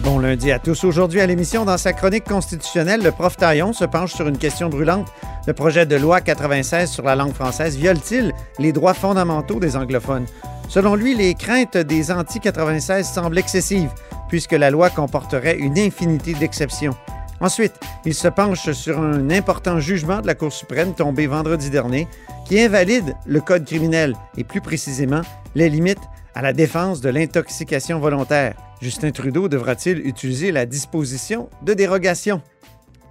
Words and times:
Bon 0.00 0.20
lundi 0.20 0.52
à 0.52 0.60
tous. 0.60 0.84
Aujourd'hui 0.84 1.20
à 1.20 1.26
l'émission, 1.26 1.64
dans 1.64 1.76
sa 1.76 1.92
chronique 1.92 2.24
constitutionnelle, 2.24 3.02
le 3.02 3.10
prof 3.10 3.36
Taillon 3.36 3.72
se 3.72 3.84
penche 3.84 4.14
sur 4.14 4.28
une 4.28 4.38
question 4.38 4.68
brûlante. 4.68 5.08
Le 5.46 5.52
projet 5.52 5.86
de 5.86 5.96
loi 5.96 6.20
96 6.20 6.88
sur 6.88 7.02
la 7.02 7.16
langue 7.16 7.34
française 7.34 7.76
viole-t-il 7.76 8.32
les 8.60 8.72
droits 8.72 8.94
fondamentaux 8.94 9.58
des 9.58 9.76
anglophones? 9.76 10.26
Selon 10.68 10.94
lui, 10.94 11.16
les 11.16 11.34
craintes 11.34 11.76
des 11.76 12.12
anti-96 12.12 13.12
semblent 13.12 13.38
excessives, 13.38 13.90
puisque 14.28 14.52
la 14.52 14.70
loi 14.70 14.88
comporterait 14.88 15.58
une 15.58 15.78
infinité 15.78 16.32
d'exceptions. 16.34 16.94
Ensuite, 17.40 17.74
il 18.04 18.14
se 18.14 18.28
penche 18.28 18.70
sur 18.70 19.00
un 19.00 19.30
important 19.30 19.80
jugement 19.80 20.20
de 20.20 20.28
la 20.28 20.34
Cour 20.34 20.52
suprême 20.52 20.94
tombé 20.94 21.26
vendredi 21.26 21.70
dernier 21.70 22.06
qui 22.44 22.60
invalide 22.60 23.16
le 23.26 23.40
Code 23.40 23.64
criminel 23.64 24.14
et 24.36 24.44
plus 24.44 24.60
précisément 24.60 25.22
les 25.56 25.68
limites 25.68 25.98
à 26.36 26.42
la 26.42 26.52
défense 26.52 27.00
de 27.00 27.08
l'intoxication 27.08 27.98
volontaire. 27.98 28.54
Justin 28.80 29.10
Trudeau 29.10 29.48
devra-t-il 29.48 30.06
utiliser 30.06 30.52
la 30.52 30.64
disposition 30.64 31.48
de 31.62 31.74
dérogation? 31.74 32.42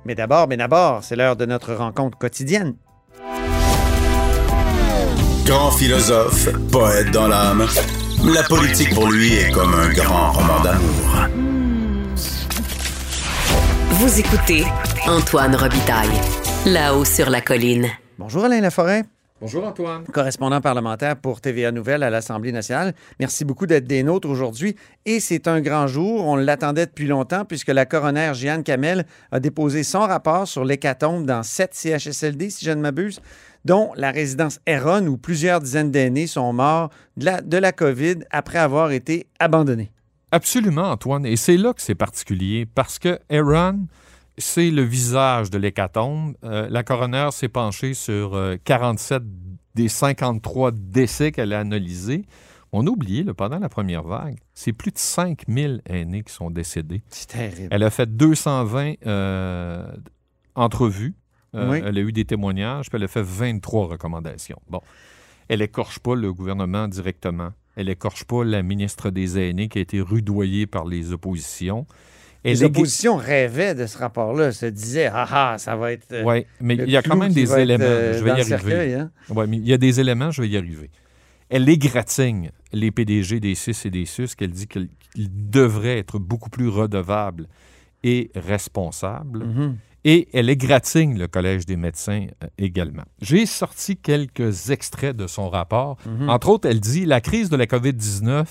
Mais 0.06 0.16
d'abord, 0.16 0.48
mais 0.48 0.56
d'abord, 0.56 1.04
c'est 1.04 1.18
l'heure 1.18 1.36
de 1.36 1.46
notre 1.46 1.74
rencontre 1.74 2.18
quotidienne. 2.18 2.76
Grand 5.46 5.72
philosophe, 5.72 6.50
poète 6.72 7.12
dans 7.12 7.28
l'âme. 7.28 7.66
La 8.34 8.44
politique 8.44 8.94
pour 8.94 9.12
lui 9.12 9.34
est 9.34 9.52
comme 9.52 9.74
un 9.74 9.90
grand 9.90 10.32
roman 10.32 10.62
d'amour. 10.62 11.28
Vous 13.92 14.20
écoutez 14.20 14.64
Antoine 15.06 15.56
Robitaille. 15.56 16.10
Là-haut 16.66 17.06
sur 17.06 17.30
la 17.30 17.42
colline. 17.42 17.88
Bonjour 18.18 18.46
Alain 18.46 18.62
Laforêt, 18.62 19.04
Bonjour 19.40 19.66
Antoine. 19.66 20.04
correspondant 20.06 20.62
parlementaire 20.62 21.16
pour 21.16 21.42
TVA 21.42 21.72
Nouvelles 21.72 22.02
à 22.02 22.10
l'Assemblée 22.10 22.52
nationale. 22.52 22.96
Merci 23.20 23.46
beaucoup 23.46 23.68
d'être 23.68 23.86
des 23.86 24.02
nôtres 24.02 24.28
aujourd'hui. 24.28 24.76
Et 25.06 25.20
c'est 25.20 25.48
un 25.48 25.62
grand 25.62 25.86
jour. 25.86 26.26
On 26.26 26.36
l'attendait 26.36 26.88
depuis 26.88 27.06
longtemps 27.06 27.46
puisque 27.46 27.68
la 27.68 27.86
coroner 27.86 28.32
Jeanne 28.34 28.64
Kamel 28.64 29.06
a 29.32 29.40
déposé 29.40 29.84
son 29.84 30.00
rapport 30.00 30.48
sur 30.48 30.66
l'hécatombe 30.66 31.28
dans 31.28 31.44
sept 31.44 31.76
CHSLD, 31.76 32.50
si 32.50 32.66
je 32.66 32.72
ne 32.72 32.82
m'abuse, 32.82 33.22
dont 33.64 33.92
la 33.96 34.10
résidence 34.10 34.60
Erron, 34.66 35.06
où 35.06 35.18
plusieurs 35.18 35.60
dizaines 35.60 35.92
d'aînés 35.92 36.26
sont 36.26 36.52
morts 36.52 36.90
de 37.18 37.26
la, 37.26 37.42
de 37.42 37.58
la 37.58 37.72
COVID 37.72 38.16
après 38.32 38.58
avoir 38.58 38.90
été 38.90 39.28
abandonnés. 39.40 39.92
Absolument, 40.32 40.90
Antoine. 40.90 41.28
Et 41.28 41.38
c'est 41.38 41.58
là 41.58 41.74
que 41.74 41.82
c'est 41.84 41.96
particulier 41.96 42.66
parce 42.66 42.98
que 42.98 43.20
Aaron, 43.30 43.86
c'est 44.38 44.70
le 44.70 44.84
visage 44.84 45.50
de 45.50 45.58
l'hécatombe. 45.58 46.36
Euh, 46.44 46.68
la 46.70 46.84
coroner 46.84 47.30
s'est 47.32 47.50
penchée 47.50 47.94
sur 47.94 48.36
euh, 48.36 48.56
47 48.64 49.24
des 49.76 49.88
53 49.88 50.72
décès 50.72 51.32
qu'elle 51.32 51.54
a 51.54 51.60
analysés. 51.60 52.26
On 52.74 52.86
a 52.86 52.90
oublié, 52.90 53.24
là, 53.24 53.34
pendant 53.34 53.60
la 53.60 53.70
première 53.70 54.04
vague, 54.04 54.38
c'est 54.54 54.74
plus 54.74 54.92
de 54.92 54.98
5000 54.98 55.82
aînés 55.86 56.24
qui 56.24 56.34
sont 56.34 56.52
décédés. 56.52 57.02
C'est 57.10 57.30
terrible. 57.30 57.70
Elle 57.72 57.84
a 57.84 57.90
fait 57.90 58.18
220 58.18 58.96
euh, 59.06 59.88
entrevues. 60.56 61.16
Euh, 61.56 61.72
Oui. 61.72 61.82
Elle 61.84 61.98
a 61.98 62.02
eu 62.02 62.12
des 62.12 62.26
témoignages, 62.26 62.90
puis 62.90 62.98
elle 62.98 63.06
a 63.06 63.08
fait 63.08 63.24
23 63.24 63.88
recommandations. 63.88 64.60
Bon. 64.70 64.82
Elle 65.48 65.62
écorche 65.62 66.00
pas 66.00 66.16
le 66.16 66.34
gouvernement 66.34 66.88
directement. 66.90 67.52
Elle 67.78 67.90
écorche 67.90 68.26
pas 68.26 68.44
la 68.44 68.64
ministre 68.64 69.12
des 69.12 69.40
Aînés 69.40 69.70
qui 69.70 69.78
a 69.78 69.82
été 69.82 70.02
rudoyée 70.02 70.68
par 70.68 70.86
les 70.86 71.14
oppositions. 71.14 71.86
Elle 72.48 72.54
Les 72.54 72.64
oppositions 72.64 73.16
rêvaient 73.18 73.76
de 73.76 73.86
ce 73.86 73.98
rapport-là, 73.98 74.52
se 74.52 74.66
disaient 74.68 75.10
Ah 75.14 75.28
ah, 75.54 75.58
ça 75.58 75.76
va 75.76 75.92
être. 75.92 76.12
euh, 76.14 76.24
Ouais, 76.24 76.46
mais 76.62 76.76
il 76.76 76.90
y 76.90 76.96
a 76.98 77.02
quand 77.02 77.16
même 77.18 77.34
des 77.34 77.58
éléments. 77.60 77.84
euh, 77.86 78.18
je 78.18 78.24
vais 78.24 78.30
y 78.38 78.42
arriver. 78.54 78.94
hein. 78.96 79.12
Ouais, 79.30 79.48
mais 79.48 79.58
il 79.58 79.68
y 79.68 79.74
a 79.74 79.78
des 79.78 80.00
éléments, 80.00 80.32
je 80.32 80.42
vais 80.42 80.48
y 80.50 80.58
arriver. 80.58 80.90
Elle 81.50 81.68
égratigne 81.70 82.52
les 82.74 82.92
PDG 82.92 83.40
des 83.40 83.56
CIS 83.56 83.84
et 83.86 83.90
des 83.90 84.06
SUS, 84.06 84.36
qu'elle 84.36 84.52
dit 84.52 84.68
qu'ils 84.68 84.90
devraient 85.16 85.98
être 86.00 86.20
beaucoup 86.20 86.50
plus 86.50 86.68
redevables 86.68 87.48
et 88.04 88.32
responsables. 88.36 89.46
Mhm. 89.46 89.78
Et 90.10 90.30
elle 90.32 90.50
égratigne 90.50 91.18
le 91.18 91.28
Collège 91.28 91.66
des 91.66 91.76
médecins 91.76 92.28
euh, 92.42 92.48
également. 92.58 93.04
J'ai 93.22 93.46
sorti 93.46 93.98
quelques 93.98 94.70
extraits 94.70 95.18
de 95.18 95.28
son 95.28 95.50
rapport. 95.50 95.98
Mhm. 96.06 96.30
Entre 96.30 96.48
autres, 96.48 96.70
elle 96.70 96.80
dit 96.80 97.06
La 97.06 97.20
crise 97.20 97.50
de 97.50 97.58
la 97.58 97.66
COVID-19 97.66 98.46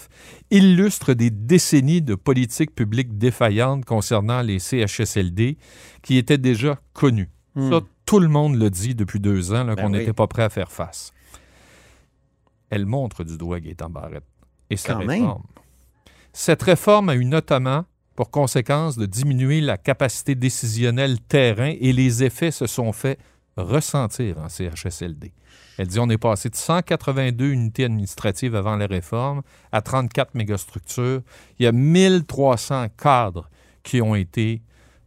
illustre 0.51 1.15
des 1.15 1.31
décennies 1.31 2.03
de 2.03 2.15
politiques 2.15 2.75
publiques 2.75 3.17
défaillantes 3.17 3.87
concernant 3.87 4.43
les 4.43 4.59
CHSLD 4.59 5.57
qui 6.03 6.19
étaient 6.19 6.37
déjà 6.37 6.79
connues. 6.93 7.31
Hmm. 7.55 7.71
Ça, 7.71 7.81
tout 8.05 8.19
le 8.21 8.29
monde 8.29 8.57
le 8.57 8.69
dit 8.69 8.95
depuis 8.95 9.19
deux 9.19 9.55
ans 9.55 9.65
Ben 9.65 9.77
qu'on 9.77 9.87
oui. 9.93 9.99
n'était 10.01 10.13
pas 10.13 10.27
prêt 10.27 10.43
à 10.43 10.51
faire 10.51 10.71
face. 10.71 11.15
Elle 12.69 12.85
montre 12.85 13.25
du 13.25 13.39
doigt 13.39 13.61
Gaétan 13.61 13.89
Barrette 13.89 14.27
et 14.69 14.77
sa 14.77 14.93
Quand 14.93 14.99
même. 14.99 15.09
réforme. 15.23 15.43
Cette 16.35 16.63
réforme 16.63 17.09
a 17.09 17.15
eu 17.15 17.25
notamment 17.25 17.87
pour 18.17 18.31
conséquence 18.31 18.97
de 18.97 19.07
diminuer 19.07 19.61
la 19.61 19.77
capacité 19.77 20.35
décisionnelle 20.35 21.21
terrain 21.21 21.73
et 21.79 21.93
les 21.93 22.25
effets 22.25 22.51
se 22.51 22.67
sont 22.67 22.93
fait 22.93 23.19
ressentir 23.57 24.39
en 24.39 24.49
CHSLD. 24.49 25.33
Elle 25.79 25.87
dit 25.87 25.99
on 25.99 26.09
est 26.09 26.19
passé 26.19 26.49
de 26.49 26.57
182 26.57 27.51
unités 27.51 27.85
administratives 27.85 28.55
avant 28.55 28.77
la 28.77 28.87
réforme 28.87 29.43
à 29.73 29.83
34 29.83 30.35
mégastructures. 30.35 31.23
Il 31.59 31.65
y 31.65 31.67
a 31.67 31.73
1300 31.73 32.87
cadres 32.97 33.51
qui 33.83 34.01
ont 34.01 34.15
été 34.15 34.63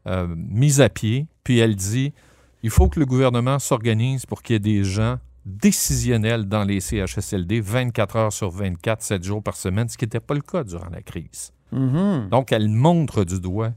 euh, 0.08 0.28
mis 0.36 0.80
à 0.80 0.90
pied. 0.90 1.28
Puis 1.44 1.60
elle 1.60 1.76
dit 1.76 2.14
il 2.62 2.70
faut 2.70 2.90
que 2.90 3.00
le 3.00 3.06
gouvernement 3.06 3.58
s'organise 3.60 4.26
pour 4.26 4.42
qu'il 4.42 4.54
y 4.54 4.58
ait 4.58 4.60
des 4.60 4.84
gens 4.84 5.18
décisionnels 5.46 6.48
dans 6.48 6.64
les 6.64 6.80
CHSLD 6.80 7.62
24 7.62 8.16
heures 8.16 8.34
sur 8.34 8.52
24, 8.52 9.02
7 9.02 9.24
jours 9.24 9.42
par 9.42 9.56
semaine, 9.56 9.90
ce 9.90 9.98
qui 9.98 10.06
n'était 10.06 10.20
pas 10.20 10.36
le 10.36 10.42
cas 10.42 10.64
durant 10.64 10.90
la 10.90 11.02
crise. 11.02 11.52
Mhm. 11.72 12.30
Donc, 12.30 12.52
elle 12.52 12.70
montre 12.70 13.24
du 13.24 13.40
doigt 13.40 13.74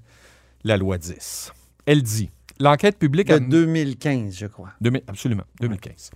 la 0.64 0.76
loi 0.76 0.98
10. 0.98 1.52
Elle 1.86 2.02
dit 2.02 2.30
l'enquête 2.60 2.98
publique 2.98 3.28
De 3.28 3.34
a 3.34 3.40
2015, 3.40 4.36
je 4.36 4.46
crois. 4.46 4.70
Demi- 4.80 5.02
absolument, 5.08 5.44
2015. 5.60 6.10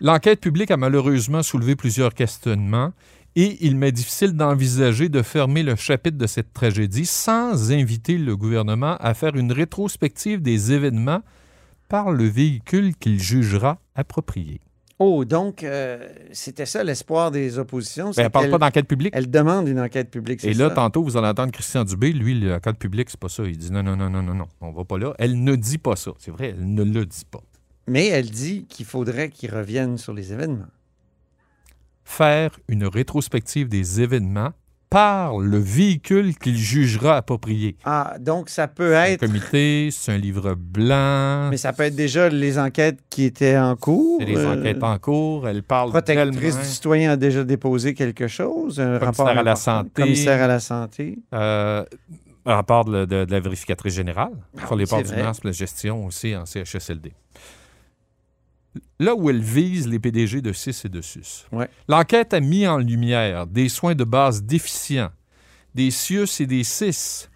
L'enquête 0.00 0.40
publique 0.40 0.70
a 0.70 0.76
malheureusement 0.76 1.42
soulevé 1.42 1.74
plusieurs 1.74 2.14
questionnements 2.14 2.92
et 3.34 3.58
il 3.66 3.76
m'est 3.76 3.90
difficile 3.92 4.32
d'envisager 4.34 5.08
de 5.08 5.22
fermer 5.22 5.62
le 5.64 5.74
chapitre 5.74 6.16
de 6.16 6.26
cette 6.26 6.52
tragédie 6.52 7.04
sans 7.06 7.72
inviter 7.72 8.16
le 8.16 8.36
gouvernement 8.36 8.96
à 9.00 9.14
faire 9.14 9.34
une 9.36 9.50
rétrospective 9.52 10.40
des 10.40 10.72
événements 10.72 11.22
par 11.88 12.12
le 12.12 12.24
véhicule 12.24 12.94
qu'il 12.94 13.20
jugera 13.20 13.78
approprié. 13.96 14.60
Oh, 15.00 15.24
donc, 15.24 15.62
euh, 15.62 16.08
c'était 16.32 16.66
ça 16.66 16.82
l'espoir 16.82 17.30
des 17.30 17.58
oppositions. 17.58 18.06
Ben, 18.06 18.14
elle 18.16 18.24
ne 18.24 18.28
parle 18.30 18.50
pas 18.50 18.58
d'enquête 18.58 18.88
publique. 18.88 19.14
Elle 19.14 19.30
demande 19.30 19.68
une 19.68 19.78
enquête 19.78 20.10
publique. 20.10 20.42
Et 20.44 20.54
là, 20.54 20.70
ça? 20.70 20.74
tantôt, 20.74 21.04
vous 21.04 21.16
allez 21.16 21.28
entendre 21.28 21.52
Christian 21.52 21.84
Dubé, 21.84 22.12
lui, 22.12 22.40
l'enquête 22.40 22.78
publique, 22.78 23.08
c'est 23.10 23.20
pas 23.20 23.28
ça. 23.28 23.44
Il 23.44 23.56
dit 23.56 23.70
non, 23.70 23.82
non, 23.84 23.96
non, 23.96 24.10
non, 24.10 24.22
non, 24.22 24.34
non, 24.34 24.48
on 24.60 24.72
va 24.72 24.84
pas 24.84 24.98
là. 24.98 25.14
Elle 25.18 25.42
ne 25.44 25.54
dit 25.54 25.78
pas 25.78 25.94
ça. 25.94 26.12
C'est 26.18 26.32
vrai, 26.32 26.54
elle 26.58 26.74
ne 26.74 26.82
le 26.82 27.06
dit 27.06 27.24
pas. 27.30 27.40
Mais 27.86 28.08
elle 28.08 28.28
dit 28.28 28.66
qu'il 28.66 28.86
faudrait 28.86 29.30
qu'ils 29.30 29.54
reviennent 29.54 29.98
sur 29.98 30.12
les 30.12 30.32
événements. 30.32 30.66
faire 32.04 32.58
une 32.68 32.86
rétrospective 32.86 33.68
des 33.68 34.00
événements 34.00 34.52
par 34.90 35.38
le 35.38 35.58
véhicule 35.58 36.34
qu'il 36.36 36.56
jugera 36.56 37.16
approprié. 37.18 37.76
Ah, 37.84 38.14
donc 38.18 38.48
ça 38.48 38.68
peut 38.68 38.96
Un 38.96 39.04
être. 39.04 39.20
comité, 39.20 39.90
c'est 39.92 40.12
un 40.12 40.18
livre 40.18 40.54
blanc, 40.54 41.48
Mais 41.50 41.56
ça 41.58 41.72
peut 41.72 41.82
être 41.84 41.94
déjà 41.96 42.28
les 42.28 42.58
enquêtes 42.58 42.98
qui 43.10 43.24
étaient 43.24 43.58
en 43.58 43.76
cours. 43.76 44.16
c'est 44.20 44.26
des 44.26 44.36
euh, 44.36 44.52
enquêtes 44.58 44.82
en 44.82 44.98
cours, 44.98 45.46
elle 45.48 45.62
parle 45.62 45.90
Protectrice 45.90 46.38
tellement, 46.40 46.60
du 46.60 46.64
citoyen 46.66 47.10
a 47.12 47.16
déjà 47.16 47.44
déposé 47.44 47.92
quelque 47.94 48.28
chose. 48.28 48.80
Un 48.80 48.98
Commissaire 48.98 49.06
rapport 49.06 49.28
à 49.28 49.42
la 49.42 49.56
santé. 49.56 49.90
Commissaire 49.94 50.42
à 50.42 50.46
la 50.46 50.60
santé. 50.60 51.18
euh, 51.34 51.84
un 52.46 52.54
rapport 52.54 52.86
de, 52.86 53.04
de- 53.04 53.26
de 53.26 53.30
la 53.30 53.40
vérificatrice 53.40 53.92
générale 53.94 54.32
sur 54.66 54.74
les 54.74 54.84
Ah 54.84 54.88
ports 54.88 55.02
du 55.02 55.08
vrai. 55.08 55.22
NASP, 55.22 55.44
la 55.44 55.52
gestion 55.52 56.06
aussi 56.06 56.34
en 56.34 56.46
CHSLD. 56.46 57.12
Là 59.00 59.14
où 59.14 59.30
elle 59.30 59.40
vise 59.40 59.88
les 59.88 59.98
PDG 59.98 60.40
de 60.40 60.52
CIS 60.52 60.82
et 60.84 60.88
de 60.88 61.00
SUS. 61.00 61.46
Ouais. 61.52 61.68
L'enquête 61.88 62.34
a 62.34 62.40
mis 62.40 62.66
en 62.66 62.78
lumière 62.78 63.46
des 63.46 63.68
soins 63.68 63.94
de 63.94 64.04
base 64.04 64.42
déficients, 64.42 65.10
des 65.74 65.90
CIUS 65.90 66.40
et 66.40 66.46
des 66.46 66.64
CIS 66.64 67.28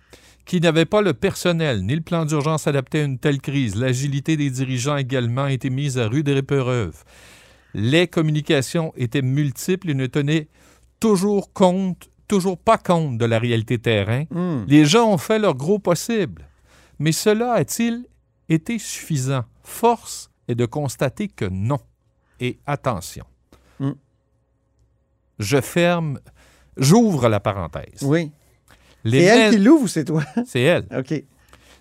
qui 0.44 0.61
n'avaient 0.61 0.84
pas 0.84 1.02
le 1.02 1.14
personnel 1.14 1.84
ni 1.84 1.94
le 1.94 2.00
plan 2.00 2.25
d'urgence 2.25 2.67
adapté 2.67 3.00
à 3.00 3.05
une 3.05 3.19
telle 3.19 3.40
crise. 3.40 3.76
L'agilité 3.76 4.37
des 4.37 4.50
dirigeants 4.50 4.96
également 4.96 5.44
a 5.44 5.52
été 5.52 5.70
mise 5.70 5.99
à 5.99 6.08
rude 6.08 6.29
épreuve. 6.29 7.05
Les 7.75 8.06
communications 8.06 8.93
étaient 8.96 9.23
multiples 9.23 9.90
et 9.90 9.94
ne 9.94 10.06
tenaient 10.06 10.49
toujours 11.00 11.52
compte, 11.52 12.11
toujours 12.29 12.58
pas 12.58 12.79
compte 12.79 13.19
de 13.19 13.25
la 13.25 13.38
réalité 13.38 13.79
terrain. 13.79 14.25
Hmm. 14.31 14.64
Les 14.67 14.84
gens 14.84 15.11
ont 15.11 15.19
fait 15.19 15.38
leur 15.38 15.55
gros 15.55 15.79
possible. 15.79 16.49
Mais 16.99 17.12
cela 17.12 17.52
a-t-il 17.52 18.05
été 18.49 18.79
suffisant? 18.79 19.44
Force 19.62 20.31
est 20.52 20.54
de 20.54 20.66
constater 20.66 21.28
que 21.28 21.44
non. 21.44 21.81
Et 22.40 22.58
attention. 22.66 23.25
Mm. 23.78 23.93
Je 25.38 25.60
ferme 25.60 26.19
J'ouvre 26.76 27.28
la 27.28 27.40
parenthèse. 27.40 28.02
Oui. 28.02 28.32
Les 29.04 29.20
C'est 29.20 29.25
elle 29.25 29.54
qui 29.54 29.58
l'ouvre 29.58 29.84
ou 29.84 29.88
c'est 29.88 30.04
toi? 30.04 30.25
C'est 30.46 30.62
elle. 30.62 30.87
OK. 30.96 31.25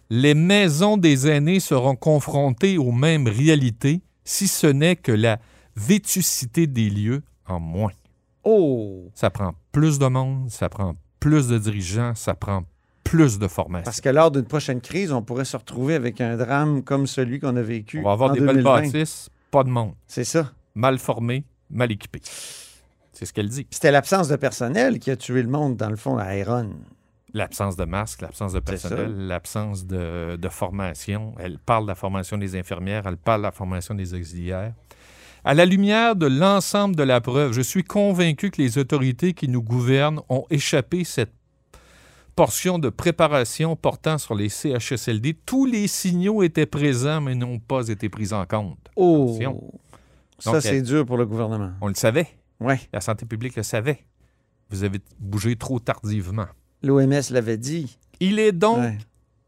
Les 0.10 0.34
maisons 0.34 0.98
des 0.98 1.30
aînés 1.30 1.60
seront 1.60 1.96
confrontées 1.96 2.78
aux 2.78 2.92
mêmes 2.92 3.28
réalités, 3.28 4.02
si 4.26 4.48
ce 4.48 4.68
n'est 4.68 4.98
que 4.98 5.12
la 5.12 5.40
vétusté 5.76 6.68
des 6.68 6.90
lieux 6.90 7.24
en 7.48 7.60
moins. 7.60 7.94
Oh! 8.44 9.10
Ça 9.16 9.30
prend 9.30 9.54
plus 9.72 10.00
de 10.00 10.08
monde, 10.08 10.50
ça 10.50 10.68
prend 10.68 10.96
plus 11.20 11.48
de 11.48 11.58
dirigeants, 11.58 12.14
ça 12.16 12.34
prend 12.34 12.64
plus 13.04 13.40
de 13.40 13.48
formation. 13.48 13.84
Parce 13.86 14.02
que 14.02 14.10
lors 14.10 14.32
d'une 14.32 14.46
prochaine 14.46 14.82
crise, 14.82 15.12
on 15.12 15.22
pourrait 15.22 15.46
se 15.46 15.58
retrouver 15.58 15.96
avec 15.96 16.22
un 16.22 16.38
drame 16.38 16.84
comme 16.84 17.08
celui 17.08 17.40
qu'on 17.40 17.56
a 17.56 17.62
vécu 17.62 18.00
On 18.00 18.04
va 18.04 18.12
avoir 18.14 18.32
en 18.32 18.34
des 18.34 18.40
belles 18.40 18.64
2020. 18.64 18.82
bâtisses, 18.82 19.30
pas 19.50 19.64
de 19.64 19.70
monde, 19.70 19.94
C'est 20.08 20.24
ça. 20.24 20.52
mal 20.76 20.98
formés, 21.00 21.44
mal 21.70 21.92
équipés. 21.92 22.22
C'est 23.14 23.26
ce 23.26 23.34
qu'elle 23.34 23.50
dit. 23.50 23.68
C'était 23.70 23.92
l'absence 23.92 24.28
de 24.30 24.36
personnel 24.36 25.00
qui 25.00 25.12
a 25.12 25.16
tué 25.16 25.42
le 25.44 25.50
monde, 25.50 25.78
dans 25.78 25.90
le 25.90 25.96
fond, 25.96 26.18
à 26.18 26.36
Iron. 26.38 26.70
L'absence 27.34 27.76
de 27.78 27.86
masque, 27.86 28.22
l'absence 28.22 28.52
de 28.54 28.60
personnel, 28.60 29.28
l'absence 29.28 29.86
de, 29.86 30.36
de 30.36 30.50
formation. 30.50 31.34
Elle 31.40 31.58
parle 31.60 31.84
de 31.84 31.90
la 31.90 31.96
formation 31.96 32.38
des 32.38 32.58
infirmières, 32.58 33.04
elle 33.06 33.18
parle 33.18 33.42
de 33.42 33.46
la 33.46 33.52
formation 33.52 33.96
des 33.96 34.14
auxiliaires. 34.14 34.74
À 35.44 35.54
la 35.54 35.66
lumière 35.66 36.16
de 36.16 36.28
l'ensemble 36.28 36.96
de 36.96 37.04
la 37.04 37.20
preuve, 37.22 37.54
je 37.54 37.62
suis 37.62 37.84
convaincu 37.84 38.52
que 38.52 38.62
les 38.62 38.78
autorités 38.78 39.34
qui 39.34 39.48
nous 39.48 39.62
gouvernent 39.64 40.22
ont 40.30 40.46
échappé 40.50 41.04
cette 41.04 41.32
portion 42.42 42.80
de 42.80 42.90
préparation 42.90 43.76
portant 43.76 44.18
sur 44.18 44.34
les 44.34 44.50
CHSLD. 44.50 45.36
Tous 45.46 45.68
les 45.68 45.88
signaux 45.88 46.42
étaient 46.42 46.66
présents, 46.66 47.22
mais 47.22 47.36
n'ont 47.36 47.60
pas 47.60 47.88
été 47.88 48.10
pris 48.10 48.34
en 48.34 48.48
compte. 48.48 48.80
Oh! 48.96 49.26
Attention. 49.36 49.72
Ça, 50.40 50.52
Donc, 50.54 50.62
c'est 50.64 50.78
elle- 50.78 50.82
dur 50.82 51.06
pour 51.06 51.18
le 51.18 51.28
gouvernement. 51.28 51.70
On 51.82 51.88
le 51.88 51.94
savait. 51.94 52.26
Oui. 52.60 52.74
La 52.92 53.00
santé 53.00 53.28
publique 53.28 53.56
le 53.58 53.62
savait. 53.62 54.00
Vous 54.72 54.84
avez 54.84 54.98
bougé 55.20 55.56
trop 55.56 55.80
tardivement. 55.80 56.48
L'OMS 56.82 57.22
l'avait 57.30 57.58
dit. 57.60 57.96
Il 58.20 58.40
est 58.40 58.54
donc 58.54 58.80
Ouais. 58.80 58.98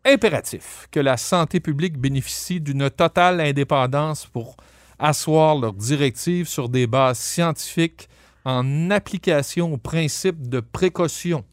impératif 0.06 0.88
que 0.92 1.00
la 1.00 1.18
santé 1.18 1.60
publique 1.60 1.98
bénéficie 1.98 2.62
d'une 2.62 2.92
totale 2.92 3.42
indépendance 3.42 4.28
pour 4.28 4.56
asseoir 5.00 5.56
leurs 5.58 5.74
directives 5.74 6.48
sur 6.48 6.70
des 6.70 6.86
bases 6.86 7.18
scientifiques 7.18 8.08
en 8.46 8.92
application 8.92 9.74
au 9.74 9.78
principe 9.78 10.48
de 10.48 10.60
précaution. 10.60 11.44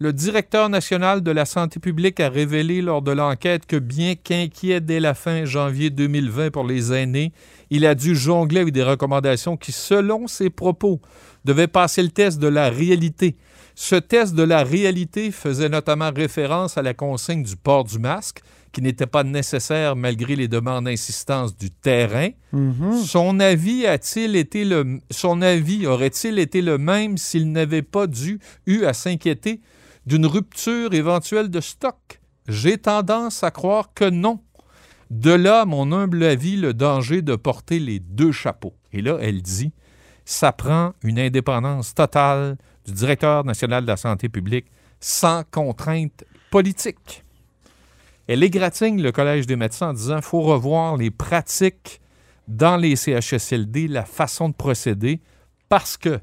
Le 0.00 0.12
directeur 0.12 0.68
national 0.68 1.24
de 1.24 1.30
la 1.32 1.44
santé 1.44 1.80
publique 1.80 2.20
a 2.20 2.28
révélé 2.28 2.82
lors 2.82 3.02
de 3.02 3.10
l'enquête 3.10 3.66
que 3.66 3.74
bien 3.74 4.14
qu'inquiet 4.14 4.80
dès 4.80 5.00
la 5.00 5.12
fin 5.12 5.44
janvier 5.44 5.90
2020 5.90 6.52
pour 6.52 6.62
les 6.62 6.92
aînés, 6.92 7.32
il 7.70 7.84
a 7.84 7.96
dû 7.96 8.14
jongler 8.14 8.60
avec 8.60 8.72
des 8.72 8.84
recommandations 8.84 9.56
qui, 9.56 9.72
selon 9.72 10.28
ses 10.28 10.50
propos, 10.50 11.00
devaient 11.44 11.66
passer 11.66 12.04
le 12.04 12.10
test 12.10 12.38
de 12.38 12.46
la 12.46 12.70
réalité. 12.70 13.36
Ce 13.74 13.96
test 13.96 14.36
de 14.36 14.44
la 14.44 14.62
réalité 14.62 15.32
faisait 15.32 15.68
notamment 15.68 16.12
référence 16.14 16.78
à 16.78 16.82
la 16.82 16.94
consigne 16.94 17.42
du 17.42 17.56
port 17.56 17.82
du 17.82 17.98
masque, 17.98 18.40
qui 18.70 18.82
n'était 18.82 19.06
pas 19.06 19.24
nécessaire 19.24 19.96
malgré 19.96 20.36
les 20.36 20.46
demandes 20.46 20.84
d'insistance 20.84 21.56
du 21.56 21.70
terrain. 21.70 22.28
Mhm. 22.52 23.02
Son 23.04 23.40
avis 23.40 23.84
a-t-il 23.84 24.36
été 24.36 24.64
le 24.64 25.00
son 25.10 25.42
avis 25.42 25.88
aurait-il 25.88 26.38
été 26.38 26.62
le 26.62 26.78
même 26.78 27.18
s'il 27.18 27.50
n'avait 27.50 27.82
pas 27.82 28.06
dû 28.06 28.38
eu 28.66 28.84
à 28.84 28.92
s'inquiéter 28.92 29.60
d'une 30.08 30.24
rupture 30.24 30.94
éventuelle 30.94 31.50
de 31.50 31.60
stock 31.60 32.20
J'ai 32.48 32.78
tendance 32.78 33.44
à 33.44 33.50
croire 33.50 33.92
que 33.92 34.08
non. 34.08 34.40
De 35.10 35.30
là, 35.30 35.66
mon 35.66 35.92
humble 35.92 36.24
avis, 36.24 36.56
le 36.56 36.72
danger 36.72 37.20
de 37.20 37.36
porter 37.36 37.78
les 37.78 38.00
deux 38.00 38.32
chapeaux. 38.32 38.74
Et 38.94 39.02
là, 39.02 39.18
elle 39.20 39.42
dit 39.42 39.70
ça 40.24 40.52
prend 40.52 40.94
une 41.02 41.18
indépendance 41.18 41.94
totale 41.94 42.56
du 42.86 42.92
directeur 42.92 43.44
national 43.44 43.82
de 43.82 43.88
la 43.88 43.98
santé 43.98 44.30
publique 44.30 44.66
sans 44.98 45.42
contrainte 45.50 46.24
politique. 46.50 47.24
Elle 48.26 48.42
égratigne 48.42 49.02
le 49.02 49.12
Collège 49.12 49.46
des 49.46 49.56
médecins 49.56 49.90
en 49.90 49.94
disant 49.94 50.22
faut 50.22 50.40
revoir 50.40 50.96
les 50.96 51.10
pratiques 51.10 52.00
dans 52.46 52.78
les 52.78 52.96
CHSLD, 52.96 53.88
la 53.88 54.06
façon 54.06 54.48
de 54.48 54.54
procéder, 54.54 55.20
parce 55.68 55.98
que 55.98 56.18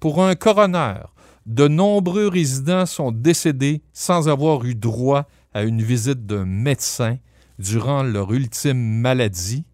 pour 0.00 0.24
un 0.24 0.34
coroner, 0.34 1.00
de 1.46 1.68
nombreux 1.68 2.28
résidents 2.28 2.86
sont 2.86 3.12
décédés 3.12 3.82
sans 3.92 4.28
avoir 4.28 4.64
eu 4.64 4.74
droit 4.74 5.26
à 5.54 5.62
une 5.62 5.82
visite 5.82 6.26
d'un 6.26 6.44
médecin 6.44 7.18
durant 7.58 8.02
leur 8.02 8.32
ultime 8.32 8.78
maladie, 8.78 9.64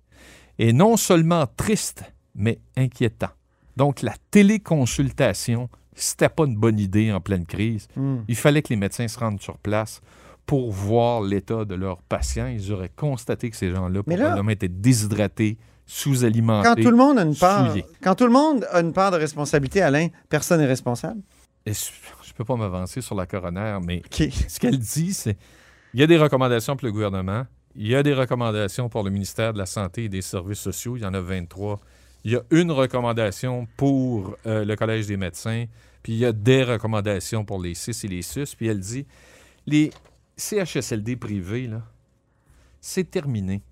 est 0.59 0.73
non 0.73 0.97
seulement 0.97 1.47
triste, 1.57 2.03
mais 2.35 2.59
inquiétant. 2.77 3.31
Donc 3.77 4.03
la 4.03 4.15
téléconsultation, 4.31 5.69
c'était 5.95 6.29
pas 6.29 6.45
une 6.45 6.57
bonne 6.57 6.79
idée 6.79 7.13
en 7.13 7.21
pleine 7.21 7.47
crise. 7.47 7.89
Mm. 7.95 8.17
Il 8.27 8.37
fallait 8.37 8.63
que 8.63 8.71
les 8.71 8.77
médecins 8.77 9.07
se 9.07 9.19
rendent 9.19 9.41
sur 9.41 9.59
place 9.59 10.01
pour 10.47 10.73
voir 10.73 11.21
l'état 11.21 11.65
de 11.65 11.75
leurs 11.75 12.03
patients. 12.03 12.47
Ils 12.47 12.73
auraient 12.73 12.93
constaté 12.95 13.51
que 13.51 13.57
ces 13.57 13.71
gens-là 13.71 14.03
probablement 14.03 14.51
étaient 14.51 14.69
déshydratés, 14.69 15.59
sous-alimentés. 15.87 16.69
Quand 16.69 16.83
tout 16.83 16.91
le 16.91 16.97
monde 16.97 17.19
a 17.19 17.23
une 17.23 17.37
part, 17.37 17.71
souillés. 17.71 17.87
quand 18.03 18.15
tout 18.15 18.27
le 18.27 18.33
monde 18.33 18.67
a 18.71 18.81
une 18.81 18.93
part 18.93 19.13
de 19.13 19.17
responsabilité, 19.17 19.83
Alain, 19.83 20.09
personne 20.29 20.61
n'est 20.61 20.67
responsable. 20.67 21.21
Je 21.67 21.73
ne 21.73 22.35
peux 22.37 22.45
pas 22.45 22.57
m'avancer 22.57 23.01
sur 23.01 23.15
la 23.15 23.27
coroner, 23.27 23.79
mais 23.85 24.03
ce 24.11 24.61
qu'elle 24.61 24.79
dit, 24.79 25.13
c'est 25.13 25.37
il 25.95 26.01
y 26.01 26.03
a 26.03 26.07
des 26.07 26.19
recommandations 26.19 26.77
pour 26.77 26.87
le 26.87 26.93
gouvernement, 26.93 27.47
il 27.75 27.89
y 27.89 27.95
a 27.95 28.03
des 28.03 28.15
recommandations 28.15 28.89
pour 28.89 29.03
le 29.03 29.11
ministère 29.11 29.53
de 29.53 29.59
la 29.59 29.67
Santé 29.67 30.05
et 30.05 30.09
des 30.09 30.23
Services 30.23 30.61
sociaux, 30.61 30.97
il 30.97 31.03
y 31.03 31.07
en 31.07 31.15
a 31.15 31.21
23. 31.21 31.81
Il 32.25 32.33
y 32.33 32.37
a 32.37 32.43
une 32.51 32.71
recommandation 32.71 33.67
pour 33.77 34.37
euh, 34.47 34.65
le 34.65 34.77
Collège 34.77 35.07
des 35.07 35.17
médecins, 35.17 35.67
puis 36.03 36.13
il 36.13 36.19
y 36.19 36.25
a 36.25 36.33
des 36.33 36.65
recommandations 36.65 37.45
pour 37.45 37.61
les 37.61 37.75
CIS 37.75 38.05
et 38.05 38.09
les 38.09 38.23
SUS, 38.23 38.55
puis 38.57 38.67
elle 38.67 38.81
dit 38.81 39.07
les 39.67 39.91
CHSLD 40.37 41.17
privés, 41.17 41.67
là, 41.67 41.83
c'est 42.81 43.11
terminé. 43.11 43.63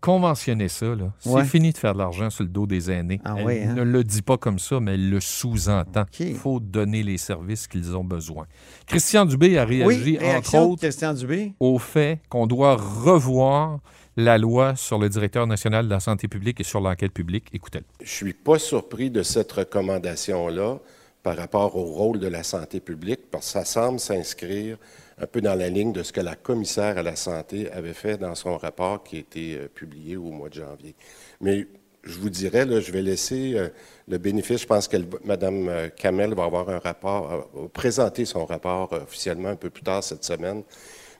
Conventionnez 0.00 0.68
ça, 0.68 0.86
là. 0.86 1.12
Ouais. 1.26 1.42
C'est 1.42 1.48
fini 1.48 1.72
de 1.72 1.78
faire 1.78 1.92
de 1.92 1.98
l'argent 1.98 2.30
sur 2.30 2.44
le 2.44 2.48
dos 2.50 2.66
des 2.66 2.90
aînés. 2.90 3.20
Ah 3.24 3.34
elle 3.38 3.44
ouais, 3.46 3.62
hein? 3.64 3.74
ne 3.74 3.82
le 3.82 4.04
dit 4.04 4.22
pas 4.22 4.36
comme 4.36 4.58
ça, 4.60 4.78
mais 4.78 4.94
elle 4.94 5.10
le 5.10 5.18
sous-entend. 5.20 6.04
Il 6.20 6.36
faut 6.36 6.60
donner 6.60 7.02
les 7.02 7.18
services 7.18 7.66
qu'ils 7.66 7.96
ont 7.96 8.04
besoin. 8.04 8.46
Christian 8.86 9.24
Dubé 9.24 9.58
a 9.58 9.64
réagi, 9.64 10.18
Oui, 10.20 10.36
entre 10.36 10.54
autres, 10.56 10.82
Christian 10.82 11.14
Dubé? 11.14 11.52
au 11.58 11.78
fait 11.78 12.20
qu'on 12.28 12.46
doit 12.46 12.76
revoir 12.76 13.80
la 14.16 14.38
loi 14.38 14.74
sur 14.76 14.98
le 14.98 15.08
directeur 15.08 15.46
national 15.46 15.86
de 15.86 15.90
la 15.90 16.00
santé 16.00 16.28
publique 16.28 16.60
et 16.60 16.64
sur 16.64 16.80
l'enquête 16.80 17.12
publique. 17.12 17.46
Écoutez-le. 17.52 17.84
Je 18.00 18.10
suis 18.10 18.34
pas 18.34 18.58
surpris 18.58 19.10
de 19.10 19.22
cette 19.22 19.50
recommandation-là 19.52 20.78
par 21.22 21.36
rapport 21.36 21.76
au 21.76 21.84
rôle 21.84 22.18
de 22.20 22.28
la 22.28 22.42
santé 22.42 22.80
publique, 22.80 23.30
parce 23.30 23.46
que 23.46 23.52
ça 23.52 23.64
semble 23.64 23.98
s'inscrire 23.98 24.76
un 25.20 25.26
peu 25.26 25.40
dans 25.40 25.54
la 25.54 25.68
ligne 25.68 25.92
de 25.92 26.02
ce 26.02 26.12
que 26.12 26.20
la 26.20 26.36
commissaire 26.36 26.98
à 26.98 27.02
la 27.02 27.16
santé 27.16 27.70
avait 27.72 27.94
fait 27.94 28.16
dans 28.18 28.34
son 28.34 28.56
rapport 28.56 29.02
qui 29.02 29.16
a 29.16 29.18
été 29.20 29.56
euh, 29.56 29.68
publié 29.68 30.16
au 30.16 30.30
mois 30.30 30.48
de 30.48 30.54
janvier. 30.54 30.94
Mais 31.40 31.66
je 32.04 32.18
vous 32.18 32.30
dirais, 32.30 32.66
je 32.80 32.92
vais 32.92 33.02
laisser 33.02 33.54
euh, 33.54 33.68
le 34.06 34.18
bénéfice. 34.18 34.62
Je 34.62 34.66
pense 34.66 34.86
que 34.86 34.96
Mme 35.24 35.68
euh, 35.68 35.88
Kamel 35.88 36.34
va 36.34 36.44
avoir 36.44 36.68
un 36.70 36.78
rapport, 36.78 37.50
présenter 37.72 38.24
son 38.24 38.46
rapport 38.46 38.92
officiellement 38.92 39.50
un 39.50 39.56
peu 39.56 39.70
plus 39.70 39.82
tard 39.82 40.04
cette 40.04 40.24
semaine. 40.24 40.62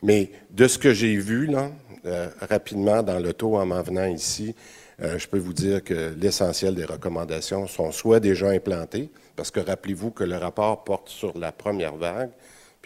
Mais 0.02 0.30
de 0.50 0.68
ce 0.68 0.78
que 0.78 0.94
j'ai 0.94 1.16
vu, 1.16 1.50
rapidement 2.48 3.02
dans 3.02 3.18
l'auto 3.18 3.56
en 3.56 3.66
m'en 3.66 3.82
venant 3.82 4.06
ici, 4.06 4.54
je 5.00 5.26
peux 5.26 5.38
vous 5.38 5.52
dire 5.52 5.82
que 5.82 6.14
l'essentiel 6.16 6.76
des 6.76 6.84
recommandations 6.84 7.66
sont 7.66 7.90
soit 7.90 8.20
déjà 8.20 8.50
implantées, 8.50 9.10
parce 9.34 9.50
que 9.50 9.58
rappelez-vous 9.58 10.12
que 10.12 10.22
le 10.22 10.36
rapport 10.36 10.84
porte 10.84 11.08
sur 11.08 11.36
la 11.36 11.50
première 11.50 11.96
vague, 11.96 12.30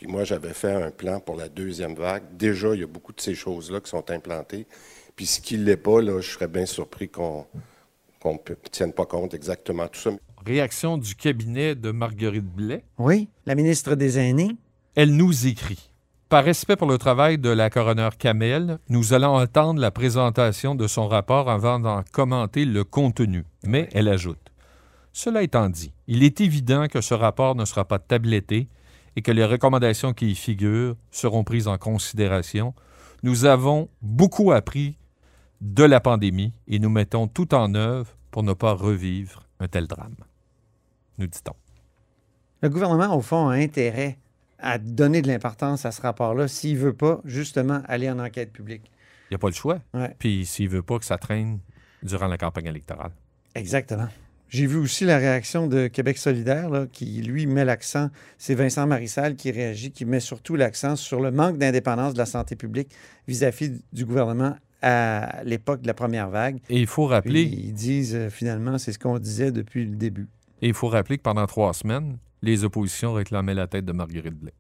puis 0.03 0.11
moi 0.11 0.25
j'avais 0.25 0.53
fait 0.53 0.73
un 0.73 0.91
plan 0.91 1.21
pour 1.21 1.37
la 1.37 1.49
deuxième 1.49 1.95
vague. 1.95 2.25
Déjà, 2.37 2.75
il 2.75 2.81
y 2.81 2.83
a 2.83 2.89
beaucoup 2.89 3.13
de 3.13 3.21
ces 3.21 3.37
choses-là 3.37 3.81
qui 3.81 3.89
sont 3.89 4.11
implantées. 4.11 4.67
Puis 5.15 5.27
ce 5.27 5.41
qui 5.41 5.57
ne 5.57 5.63
l'est 5.63 5.77
pas, 5.77 6.03
là, 6.03 6.21
je 6.21 6.29
serais 6.29 6.49
bien 6.49 6.67
surpris 6.67 7.09
qu'on 7.09 7.47
qu'on 8.19 8.33
ne 8.35 8.55
tienne 8.69 8.93
pas 8.93 9.07
compte 9.07 9.33
exactement 9.33 9.85
de 9.85 9.91
tout 9.91 10.01
ça. 10.01 10.11
Réaction 10.45 10.99
du 10.99 11.15
cabinet 11.15 11.77
de 11.77 11.93
Marguerite 11.93 12.45
Blais? 12.45 12.85
Oui, 12.99 13.29
la 13.47 13.55
ministre 13.55 13.95
des 13.95 14.19
Aînés. 14.19 14.57
Elle 14.97 15.15
nous 15.15 15.47
écrit. 15.47 15.93
Par 16.29 16.43
respect 16.43 16.75
pour 16.75 16.89
le 16.89 16.99
travail 16.99 17.39
de 17.39 17.51
la 17.51 17.71
coroner 17.71 18.09
Kamel, 18.19 18.79
nous 18.89 19.13
allons 19.13 19.37
attendre 19.37 19.81
la 19.81 19.93
présentation 19.93 20.75
de 20.75 20.89
son 20.89 21.07
rapport 21.07 21.49
avant 21.49 21.79
d'en 21.79 22.03
commenter 22.11 22.65
le 22.65 22.83
contenu. 22.83 23.45
Mais 23.63 23.89
elle 23.93 24.09
ajoute 24.09 24.51
Cela 25.13 25.45
étant 25.45 25.69
dit, 25.69 25.93
il 26.09 26.25
est 26.25 26.41
évident 26.41 26.89
que 26.89 27.01
ce 27.01 27.15
rapport 27.15 27.55
ne 27.55 27.65
sera 27.65 27.85
pas 27.85 28.01
tabletté 28.01 28.67
et 29.16 29.23
que 29.23 29.33
les 29.33 29.45
recommandations 29.45 30.12
qui 30.12 30.31
y 30.31 30.35
figurent 30.35 30.97
seront 31.11 31.45
prises 31.45 31.69
en 31.69 31.78
considération. 31.78 32.75
Nous 33.23 33.45
avons 33.45 33.88
beaucoup 34.00 34.52
appris 34.52 34.97
de 35.61 35.85
la 35.85 36.00
pandémie 36.00 36.52
et 36.66 36.78
nous 36.78 36.90
mettons 36.90 37.28
tout 37.28 37.54
en 37.54 37.75
œuvre 37.75 38.16
pour 38.31 38.42
ne 38.42 38.52
pas 38.52 38.73
revivre 38.73 39.47
un 39.61 39.69
tel 39.69 39.87
drame. 39.87 40.16
Nous 41.19 41.26
dit-on. 41.26 41.54
Le 42.62 42.69
gouvernement, 42.69 43.14
au 43.16 43.21
fond, 43.21 43.49
a 43.49 43.54
intérêt 43.54 44.19
à 44.59 44.78
donner 44.78 45.23
de 45.23 45.28
l'importance 45.28 45.85
à 45.85 45.92
ce 45.92 46.00
rapport-là 46.00 46.49
s'il 46.49 46.76
ne 46.76 46.83
veut 46.83 46.92
pas, 46.92 47.21
justement, 47.25 47.83
aller 47.87 48.09
en 48.11 48.19
enquête 48.19 48.52
publique. 48.52 48.90
Il 49.31 49.33
n'y 49.33 49.37
a 49.37 49.38
pas 49.38 49.49
le 49.49 49.54
choix. 49.54 49.81
Ouais. 49.92 50.14
Puis 50.19 50.47
s'il 50.47 50.69
veut 50.69 50.83
pas 50.83 50.99
que 50.99 51.04
ça 51.04 51.19
traîne 51.19 51.59
durant 52.02 52.28
la 52.28 52.38
campagne 52.38 52.66
électorale. 52.66 53.12
Exactement. 53.54 54.09
J'ai 54.53 54.67
vu 54.67 54.77
aussi 54.77 55.07
la 55.07 55.17
réaction 55.17 55.67
de 55.67 55.87
Québec 55.87 56.19
solidaire, 56.19 56.69
là, 56.69 56.87
qui, 56.87 57.23
lui, 57.23 57.47
met 57.47 57.65
l'accent, 57.65 58.11
c'est 58.37 58.55
Vincent 58.55 58.87
Marissal 58.87 59.35
qui 59.35 59.51
réagit, 59.51 59.93
qui 59.93 60.05
met 60.05 60.21
surtout 60.21 60.57
l'accent 60.57 60.95
sur 60.95 61.21
le 61.21 61.31
manque 61.31 61.57
d'indépendance 61.57 62.13
de 62.13 62.19
la 62.19 62.27
santé 62.27 62.55
publique 62.55 62.91
vis-à-vis 63.27 63.83
du 63.95 64.05
gouvernement 64.05 64.55
à 64.83 65.43
l'époque 65.45 65.81
de 65.81 65.87
la 65.87 65.95
première 65.95 66.29
vague. 66.29 66.59
Et 66.69 66.79
il 66.79 66.87
faut 66.87 67.07
Puis 67.07 67.15
rappeler, 67.15 67.43
ils 67.45 67.73
disent, 67.73 68.15
euh, 68.15 68.29
finalement, 68.29 68.77
c'est 68.77 68.93
ce 68.93 68.99
qu'on 68.99 69.19
disait 69.19 69.53
depuis 69.53 69.87
le 69.87 69.97
début. 69.97 70.29
et 70.61 70.69
il 70.69 70.75
faut 70.75 70.89
rappeler 70.89 71.17
que 71.17 71.23
pendant 71.23 71.47
trois 71.47 71.73
semaines, 71.73 72.19
les 72.43 72.63
oppositions 72.63 73.15
réclamaient 73.15 73.55
la 73.55 73.67
tête 73.67 73.87
de 73.87 73.93
Marguerite 73.93 74.35
Blais. 74.35 74.53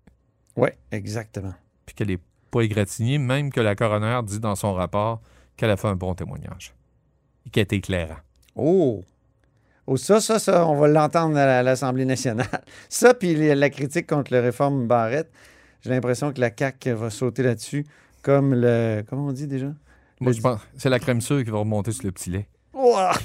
Oui, 0.56 0.70
exactement. 0.90 1.52
Puis 1.84 1.94
qu'elle 1.94 2.08
n'est 2.08 2.18
pas 2.50 2.62
égratignée, 2.62 3.18
même 3.18 3.52
que 3.52 3.60
la 3.60 3.74
coroner 3.74 4.20
dit 4.24 4.40
dans 4.40 4.54
son 4.54 4.72
rapport 4.72 5.20
qu'elle 5.58 5.70
a 5.70 5.76
fait 5.76 5.88
un 5.88 5.96
bon 5.96 6.14
témoignage. 6.14 6.72
Et 7.44 7.50
qu'elle 7.50 7.62
est 7.64 7.74
éclairant. 7.74 8.16
Oh! 8.56 9.04
Oh, 9.86 9.96
ça, 9.96 10.20
ça, 10.20 10.38
ça, 10.38 10.66
on 10.66 10.76
va 10.76 10.86
l'entendre 10.88 11.36
à 11.36 11.44
la- 11.46 11.58
à 11.58 11.62
l'Assemblée 11.62 12.04
nationale. 12.04 12.46
Ça, 12.88 13.14
puis 13.14 13.34
la 13.54 13.68
critique 13.70 14.06
contre 14.06 14.32
la 14.32 14.40
réforme 14.40 14.86
Barrette, 14.86 15.30
j'ai 15.80 15.90
l'impression 15.90 16.32
que 16.32 16.40
la 16.40 16.50
CAQ 16.56 16.92
va 16.92 17.10
sauter 17.10 17.42
là-dessus, 17.42 17.84
comme 18.22 18.54
le... 18.54 19.02
Comment 19.08 19.26
on 19.26 19.32
dit 19.32 19.48
déjà? 19.48 19.66
Moi, 20.20 20.30
Le- 20.30 20.32
je 20.32 20.40
pense 20.40 20.60
c'est 20.76 20.88
la 20.88 21.00
crème 21.00 21.20
sûre 21.20 21.42
qui 21.42 21.50
va 21.50 21.58
remonter 21.58 21.90
sur 21.90 22.04
le 22.06 22.12
petit 22.12 22.30
lait. 22.30 22.48
Ouah! 22.72 23.12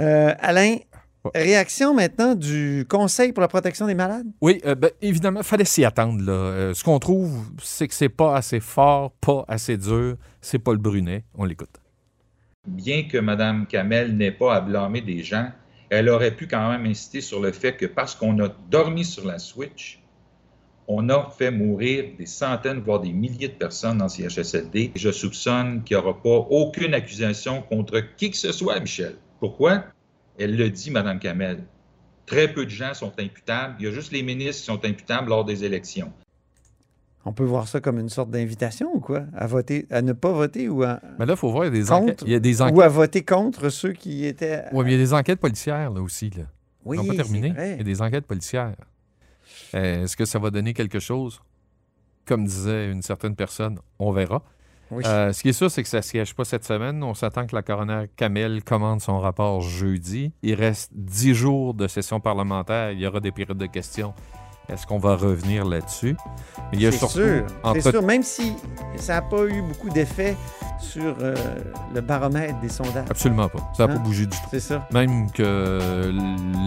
Euh, 0.00 0.32
Alain, 0.38 0.76
réaction 1.34 1.92
maintenant 1.92 2.36
du 2.36 2.86
Conseil 2.88 3.32
pour 3.32 3.40
la 3.40 3.48
protection 3.48 3.86
des 3.88 3.94
malades? 3.96 4.28
Oui, 4.40 4.60
euh, 4.64 4.76
ben, 4.76 4.90
évidemment, 5.02 5.40
il 5.40 5.44
fallait 5.46 5.64
s'y 5.64 5.84
attendre. 5.84 6.22
Là. 6.22 6.32
Euh, 6.32 6.72
ce 6.74 6.84
qu'on 6.84 7.00
trouve, 7.00 7.36
c'est 7.60 7.88
que 7.88 7.94
c'est 7.94 8.08
pas 8.08 8.36
assez 8.36 8.60
fort, 8.60 9.10
pas 9.20 9.44
assez 9.48 9.76
dur. 9.76 10.14
C'est 10.40 10.60
pas 10.60 10.70
le 10.70 10.78
Brunet. 10.78 11.24
On 11.34 11.44
l'écoute. 11.44 11.80
Bien 12.68 13.04
que 13.04 13.18
Mme 13.18 13.66
Kamel 13.66 14.16
n'ait 14.16 14.32
pas 14.32 14.54
à 14.54 14.60
blâmer 14.60 15.00
des 15.00 15.22
gens, 15.22 15.50
elle 15.90 16.08
aurait 16.08 16.34
pu 16.34 16.46
quand 16.46 16.70
même 16.70 16.84
insister 16.86 17.20
sur 17.20 17.40
le 17.40 17.52
fait 17.52 17.76
que 17.76 17.86
parce 17.86 18.14
qu'on 18.14 18.38
a 18.42 18.48
dormi 18.70 19.04
sur 19.04 19.26
la 19.26 19.38
switch, 19.38 20.00
on 20.86 21.10
a 21.10 21.28
fait 21.30 21.50
mourir 21.50 22.04
des 22.18 22.26
centaines, 22.26 22.80
voire 22.80 23.00
des 23.00 23.12
milliers 23.12 23.48
de 23.48 23.54
personnes 23.54 23.98
dans 23.98 24.08
CHSLD. 24.08 24.92
Je 24.96 25.10
soupçonne 25.10 25.84
qu'il 25.84 25.96
n'y 25.96 26.02
aura 26.02 26.22
pas 26.22 26.46
aucune 26.50 26.94
accusation 26.94 27.60
contre 27.60 28.00
qui 28.16 28.30
que 28.30 28.36
ce 28.36 28.52
soit, 28.52 28.80
Michel. 28.80 29.16
Pourquoi? 29.38 29.84
Elle 30.38 30.56
le 30.56 30.70
dit, 30.70 30.90
Mme 30.90 31.18
Kamel. 31.18 31.64
Très 32.24 32.52
peu 32.52 32.64
de 32.64 32.70
gens 32.70 32.94
sont 32.94 33.12
imputables. 33.18 33.76
Il 33.78 33.84
y 33.84 33.88
a 33.88 33.92
juste 33.92 34.12
les 34.12 34.22
ministres 34.22 34.60
qui 34.60 34.66
sont 34.66 34.84
imputables 34.84 35.28
lors 35.28 35.44
des 35.44 35.64
élections. 35.64 36.12
On 37.24 37.32
peut 37.32 37.44
voir 37.44 37.68
ça 37.68 37.80
comme 37.80 37.98
une 37.98 38.08
sorte 38.08 38.30
d'invitation 38.30 38.90
ou 38.94 39.00
quoi? 39.00 39.24
À 39.36 39.46
voter, 39.46 39.86
à 39.90 40.02
ne 40.02 40.12
pas 40.12 40.32
voter 40.32 40.68
ou 40.68 40.82
à, 40.82 41.00
Mais 41.18 41.26
là, 41.26 41.34
il 41.34 41.36
faut 41.36 41.50
voir, 41.50 41.64
il 41.66 41.74
y 41.74 41.78
a 41.78 41.82
des 41.82 41.88
Contre 41.88 42.02
enquêtes. 42.02 42.22
Il 42.24 42.32
y 42.32 42.34
a 42.34 42.40
des 42.40 42.62
enquêtes. 42.62 42.76
ou 42.76 42.80
à 42.80 42.88
voter 42.88 43.24
contre 43.24 43.68
ceux 43.68 43.92
qui 43.92 44.24
étaient... 44.24 44.64
Ouais, 44.72 44.84
mais 44.84 44.92
il 44.92 44.98
y 44.98 45.00
a 45.00 45.04
des 45.04 45.12
enquêtes 45.14 45.40
policières 45.40 45.90
là 45.90 46.00
aussi. 46.00 46.30
Là. 46.30 46.44
oui, 46.84 46.96
Ils 46.96 47.00
n'ont 47.02 47.08
pas 47.08 47.22
terminé. 47.22 47.52
Il 47.58 47.76
y 47.78 47.80
a 47.80 47.84
des 47.84 48.02
enquêtes 48.02 48.26
policières. 48.26 48.76
Euh, 49.74 50.04
Est-ce 50.04 50.16
que 50.16 50.24
ça 50.24 50.38
va 50.38 50.50
donner 50.50 50.72
quelque 50.74 51.00
chose? 51.00 51.40
Comme 52.24 52.44
disait 52.44 52.90
une 52.90 53.02
certaine 53.02 53.34
personne, 53.34 53.78
on 53.98 54.12
verra. 54.12 54.42
Oui. 54.90 55.02
Euh, 55.06 55.32
ce 55.32 55.42
qui 55.42 55.50
est 55.50 55.52
sûr, 55.54 55.70
c'est 55.70 55.82
que 55.82 55.88
ça 55.88 55.98
ne 55.98 56.02
siège 56.02 56.34
pas 56.34 56.44
cette 56.44 56.64
semaine. 56.64 57.02
On 57.02 57.12
s'attend 57.14 57.46
que 57.46 57.54
la 57.54 57.62
coroner 57.62 58.06
Kamel 58.16 58.64
commande 58.64 59.02
son 59.02 59.20
rapport 59.20 59.60
jeudi. 59.60 60.32
Il 60.42 60.54
reste 60.54 60.90
dix 60.94 61.34
jours 61.34 61.74
de 61.74 61.86
session 61.88 62.20
parlementaire. 62.20 62.92
Il 62.92 63.00
y 63.00 63.06
aura 63.06 63.20
des 63.20 63.32
périodes 63.32 63.58
de 63.58 63.66
questions. 63.66 64.14
Est-ce 64.68 64.86
qu'on 64.86 64.98
va 64.98 65.16
revenir 65.16 65.64
là-dessus? 65.64 66.16
Mais 66.58 66.64
il 66.78 66.82
y 66.82 66.86
a 66.86 66.92
surtout, 66.92 67.14
sûr, 67.14 67.46
entre- 67.62 67.80
c'est 67.80 67.90
sûr, 67.90 68.02
même 68.02 68.22
si 68.22 68.54
ça 68.96 69.14
n'a 69.14 69.22
pas 69.22 69.44
eu 69.46 69.62
beaucoup 69.62 69.88
d'effet 69.88 70.36
sur 70.78 71.14
euh, 71.20 71.34
le 71.94 72.00
baromètre 72.02 72.60
des 72.60 72.68
sondages. 72.68 73.06
Absolument 73.10 73.48
pas. 73.48 73.58
Ça 73.76 73.86
n'a 73.86 73.92
Hein? 73.92 73.96
pas 73.96 74.02
bougé 74.02 74.26
du 74.26 74.36
tout. 74.36 74.46
C'est 74.50 74.60
ça. 74.60 74.86
Même 74.92 75.30
que 75.32 76.12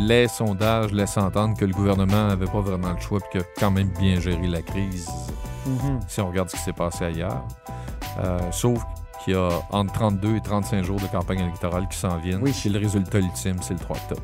les 0.07 0.27
sondages 0.27 0.91
laissent 0.91 1.17
entendre 1.17 1.55
que 1.57 1.65
le 1.65 1.73
gouvernement 1.73 2.27
n'avait 2.27 2.45
pas 2.47 2.59
vraiment 2.61 2.91
le 2.91 2.99
choix 2.99 3.19
et 3.19 3.31
qu'il 3.31 3.41
a 3.41 3.43
quand 3.59 3.71
même 3.71 3.89
bien 3.99 4.19
géré 4.19 4.47
la 4.47 4.61
crise, 4.63 5.07
Mhm. 5.67 5.99
si 6.07 6.19
on 6.21 6.27
regarde 6.27 6.49
ce 6.49 6.55
qui 6.55 6.61
s'est 6.63 6.73
passé 6.73 7.05
ailleurs. 7.05 7.45
Euh, 8.19 8.39
sauf 8.51 8.83
qu'il 9.23 9.33
y 9.33 9.37
a 9.37 9.49
entre 9.69 9.93
32 9.93 10.35
et 10.37 10.41
35 10.41 10.83
jours 10.83 10.99
de 10.99 11.05
campagne 11.05 11.39
électorale 11.41 11.87
qui 11.87 11.97
s'en 11.97 12.17
viennent. 12.17 12.41
Oui. 12.41 12.53
Et 12.65 12.69
le 12.69 12.79
résultat 12.79 13.19
ultime, 13.19 13.57
c'est 13.61 13.75
le 13.75 13.79
3 13.79 13.95
octobre. 13.97 14.21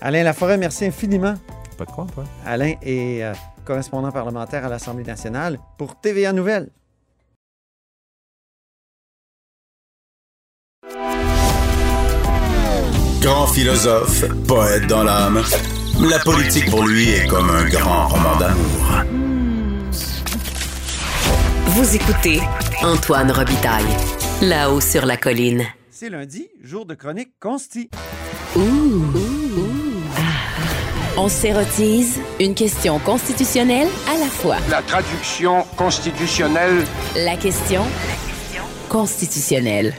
Alain 0.00 0.22
Laforêt, 0.24 0.56
merci 0.58 0.86
infiniment. 0.86 1.34
Pas 1.76 1.84
de 1.84 1.90
quoi, 1.90 2.06
toi? 2.12 2.24
Alain 2.44 2.74
est 2.82 3.22
euh, 3.22 3.34
correspondant 3.64 4.10
parlementaire 4.10 4.64
à 4.64 4.68
l'Assemblée 4.68 5.04
nationale 5.04 5.58
pour 5.76 6.00
TVA 6.00 6.32
Nouvelles. 6.32 6.70
Grand 13.20 13.46
philosophe, 13.48 14.24
poète 14.46 14.86
dans 14.86 15.02
l'âme. 15.02 15.42
La 16.00 16.18
politique 16.20 16.70
pour 16.70 16.86
lui 16.86 17.10
est 17.10 17.26
comme 17.26 17.50
un 17.50 17.64
grand 17.68 18.08
roman 18.08 18.36
d'amour. 18.36 19.02
Vous 21.66 21.96
écoutez 21.96 22.40
Antoine 22.82 23.30
Robitaille, 23.32 23.84
là-haut 24.42 24.80
sur 24.80 25.04
la 25.04 25.16
colline. 25.16 25.64
C'est 25.90 26.08
lundi, 26.08 26.48
jour 26.62 26.86
de 26.86 26.94
chronique 26.94 27.32
consti. 27.40 27.90
On 31.18 31.28
s'érotise 31.28 32.20
une 32.38 32.54
question 32.54 32.98
constitutionnelle 32.98 33.88
à 34.06 34.18
la 34.18 34.26
fois. 34.26 34.56
La 34.70 34.82
traduction 34.82 35.62
constitutionnelle 35.76 36.84
La 37.16 37.36
question 37.36 37.82
constitutionnelle. 38.90 39.94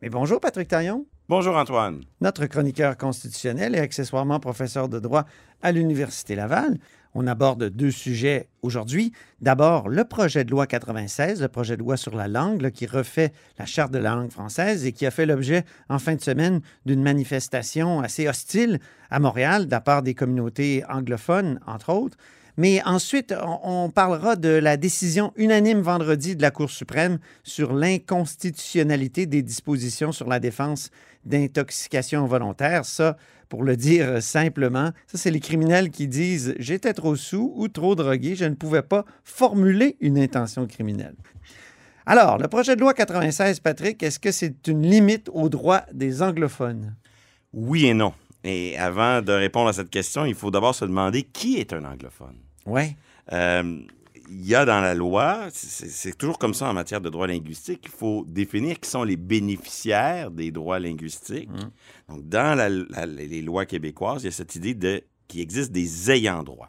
Mais 0.00 0.08
bonjour 0.10 0.40
Patrick 0.40 0.68
Taillon, 0.68 1.06
Bonjour 1.28 1.56
Antoine. 1.56 2.02
notre 2.20 2.46
chroniqueur 2.46 2.96
constitutionnel 2.96 3.74
et 3.74 3.78
accessoirement 3.80 4.38
professeur 4.38 4.88
de 4.88 5.00
droit 5.00 5.24
à 5.60 5.72
l'Université 5.72 6.36
Laval. 6.36 6.78
On 7.14 7.26
aborde 7.26 7.68
deux 7.68 7.90
sujets 7.90 8.48
aujourd'hui. 8.62 9.12
D'abord, 9.40 9.88
le 9.88 10.04
projet 10.04 10.44
de 10.44 10.50
loi 10.50 10.66
96, 10.66 11.42
le 11.42 11.48
projet 11.48 11.76
de 11.76 11.82
loi 11.82 11.98
sur 11.98 12.16
la 12.16 12.26
langue 12.26 12.70
qui 12.70 12.86
refait 12.86 13.32
la 13.58 13.66
charte 13.66 13.92
de 13.92 13.98
la 13.98 14.14
langue 14.14 14.30
française 14.30 14.86
et 14.86 14.92
qui 14.92 15.04
a 15.04 15.10
fait 15.10 15.26
l'objet 15.26 15.64
en 15.90 15.98
fin 15.98 16.14
de 16.14 16.22
semaine 16.22 16.60
d'une 16.86 17.02
manifestation 17.02 18.00
assez 18.00 18.28
hostile 18.28 18.80
à 19.10 19.18
Montréal 19.20 19.66
de 19.66 19.70
la 19.70 19.80
part 19.80 20.02
des 20.02 20.14
communautés 20.14 20.84
anglophones, 20.88 21.60
entre 21.66 21.90
autres. 21.90 22.16
Mais 22.56 22.82
ensuite, 22.84 23.34
on, 23.42 23.84
on 23.84 23.90
parlera 23.90 24.36
de 24.36 24.48
la 24.50 24.76
décision 24.76 25.32
unanime 25.36 25.80
vendredi 25.80 26.36
de 26.36 26.42
la 26.42 26.50
Cour 26.50 26.70
suprême 26.70 27.18
sur 27.44 27.74
l'inconstitutionnalité 27.74 29.26
des 29.26 29.42
dispositions 29.42 30.12
sur 30.12 30.28
la 30.28 30.38
défense 30.38 30.90
d'intoxication 31.24 32.26
volontaire. 32.26 32.84
Ça, 32.84 33.16
pour 33.52 33.64
le 33.64 33.76
dire 33.76 34.22
simplement, 34.22 34.92
ça, 35.06 35.18
c'est 35.18 35.30
les 35.30 35.38
criminels 35.38 35.90
qui 35.90 36.08
disent 36.08 36.54
j'étais 36.58 36.94
trop 36.94 37.16
sous 37.16 37.52
ou 37.54 37.68
trop 37.68 37.94
drogué, 37.94 38.34
je 38.34 38.46
ne 38.46 38.54
pouvais 38.54 38.80
pas 38.80 39.04
formuler 39.24 39.98
une 40.00 40.16
intention 40.16 40.66
criminelle. 40.66 41.16
Alors, 42.06 42.38
le 42.38 42.48
projet 42.48 42.76
de 42.76 42.80
loi 42.80 42.94
96, 42.94 43.60
Patrick, 43.60 44.02
est-ce 44.02 44.18
que 44.18 44.32
c'est 44.32 44.68
une 44.68 44.80
limite 44.80 45.28
aux 45.34 45.50
droits 45.50 45.82
des 45.92 46.22
anglophones? 46.22 46.96
Oui 47.52 47.84
et 47.84 47.92
non. 47.92 48.14
Et 48.42 48.78
avant 48.78 49.20
de 49.20 49.32
répondre 49.32 49.68
à 49.68 49.74
cette 49.74 49.90
question, 49.90 50.24
il 50.24 50.34
faut 50.34 50.50
d'abord 50.50 50.74
se 50.74 50.86
demander 50.86 51.22
qui 51.22 51.58
est 51.58 51.74
un 51.74 51.84
anglophone. 51.84 52.38
Oui. 52.64 52.96
Euh, 53.34 53.82
il 54.34 54.46
y 54.46 54.54
a 54.54 54.64
dans 54.64 54.80
la 54.80 54.94
loi, 54.94 55.48
c'est 55.52 56.16
toujours 56.16 56.38
comme 56.38 56.54
ça 56.54 56.68
en 56.68 56.72
matière 56.72 57.00
de 57.00 57.08
droit 57.10 57.26
linguistique, 57.26 57.80
il 57.84 57.90
faut 57.90 58.24
définir 58.28 58.80
qui 58.80 58.88
sont 58.88 59.04
les 59.04 59.16
bénéficiaires 59.16 60.30
des 60.30 60.50
droits 60.50 60.78
linguistiques. 60.78 61.50
Donc, 62.08 62.28
dans 62.28 62.56
la- 62.56 62.68
la- 62.68 63.06
les 63.06 63.42
lois 63.42 63.66
québécoises, 63.66 64.22
il 64.22 64.26
y 64.26 64.28
a 64.28 64.32
cette 64.32 64.54
idée 64.56 64.74
de 64.74 65.02
qu'il 65.28 65.40
existe 65.40 65.72
des 65.72 66.10
ayants 66.10 66.42
droit. 66.42 66.68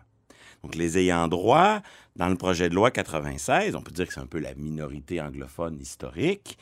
Donc, 0.64 0.76
les 0.76 0.98
ayants 0.98 1.28
droit, 1.28 1.82
dans 2.16 2.30
le 2.30 2.36
projet 2.36 2.70
de 2.70 2.76
loi 2.76 2.90
96, 2.92 3.76
on 3.76 3.82
peut 3.82 3.92
dire 3.92 4.08
que 4.08 4.14
c'est 4.14 4.22
un 4.22 4.26
peu 4.26 4.40
la 4.40 4.56
minorité 4.56 5.20
anglophone 5.20 5.78
historique. 5.82 6.58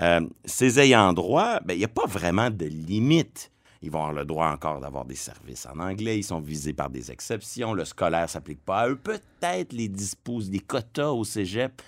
Euh, 0.00 0.20
ces 0.46 0.80
ayants 0.80 1.12
droit, 1.12 1.60
ben, 1.64 1.74
il 1.74 1.78
n'y 1.78 1.84
a 1.84 1.88
pas 1.88 2.06
vraiment 2.06 2.48
de 2.50 2.64
limite. 2.64 3.50
Ils 3.82 3.90
vont 3.90 3.98
avoir 3.98 4.12
le 4.12 4.24
droit 4.24 4.46
encore 4.48 4.80
d'avoir 4.80 5.04
des 5.04 5.16
services 5.16 5.66
en 5.66 5.78
anglais. 5.80 6.18
Ils 6.18 6.22
sont 6.22 6.40
visés 6.40 6.72
par 6.72 6.88
des 6.88 7.10
exceptions. 7.10 7.74
Le 7.74 7.84
scolaire 7.84 8.22
ne 8.22 8.26
s'applique 8.28 8.64
pas 8.64 8.80
à 8.82 8.88
eux. 8.88 8.96
Peut-être 8.96 9.72
les 9.72 9.88
dispose 9.88 10.50
des 10.50 10.60
quotas 10.60 11.08
au 11.10 11.24
cégep. 11.24 11.82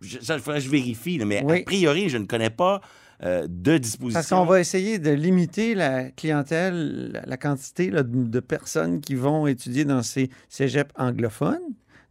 Je, 0.00 0.18
ça, 0.20 0.34
il 0.36 0.40
faudrait 0.40 0.60
que 0.60 0.66
je 0.66 0.70
vérifie, 0.70 1.18
là, 1.18 1.24
mais 1.24 1.42
Oui. 1.44 1.60
a 1.60 1.64
priori, 1.64 2.08
je 2.08 2.18
ne 2.18 2.26
connais 2.26 2.50
pas 2.50 2.80
euh, 3.24 3.46
de 3.48 3.78
dispositions. 3.78 4.18
Parce 4.20 4.28
qu'on 4.30 4.44
va 4.44 4.60
essayer 4.60 4.98
de 4.98 5.10
limiter 5.10 5.74
la 5.74 6.10
clientèle, 6.10 7.10
la, 7.12 7.22
la 7.26 7.36
quantité 7.36 7.90
là, 7.90 8.02
de, 8.04 8.24
de 8.24 8.40
personnes 8.40 9.00
qui 9.00 9.14
vont 9.16 9.46
étudier 9.48 9.84
dans 9.84 10.02
ces 10.02 10.30
cégeps 10.48 10.92
anglophones. 10.96 11.58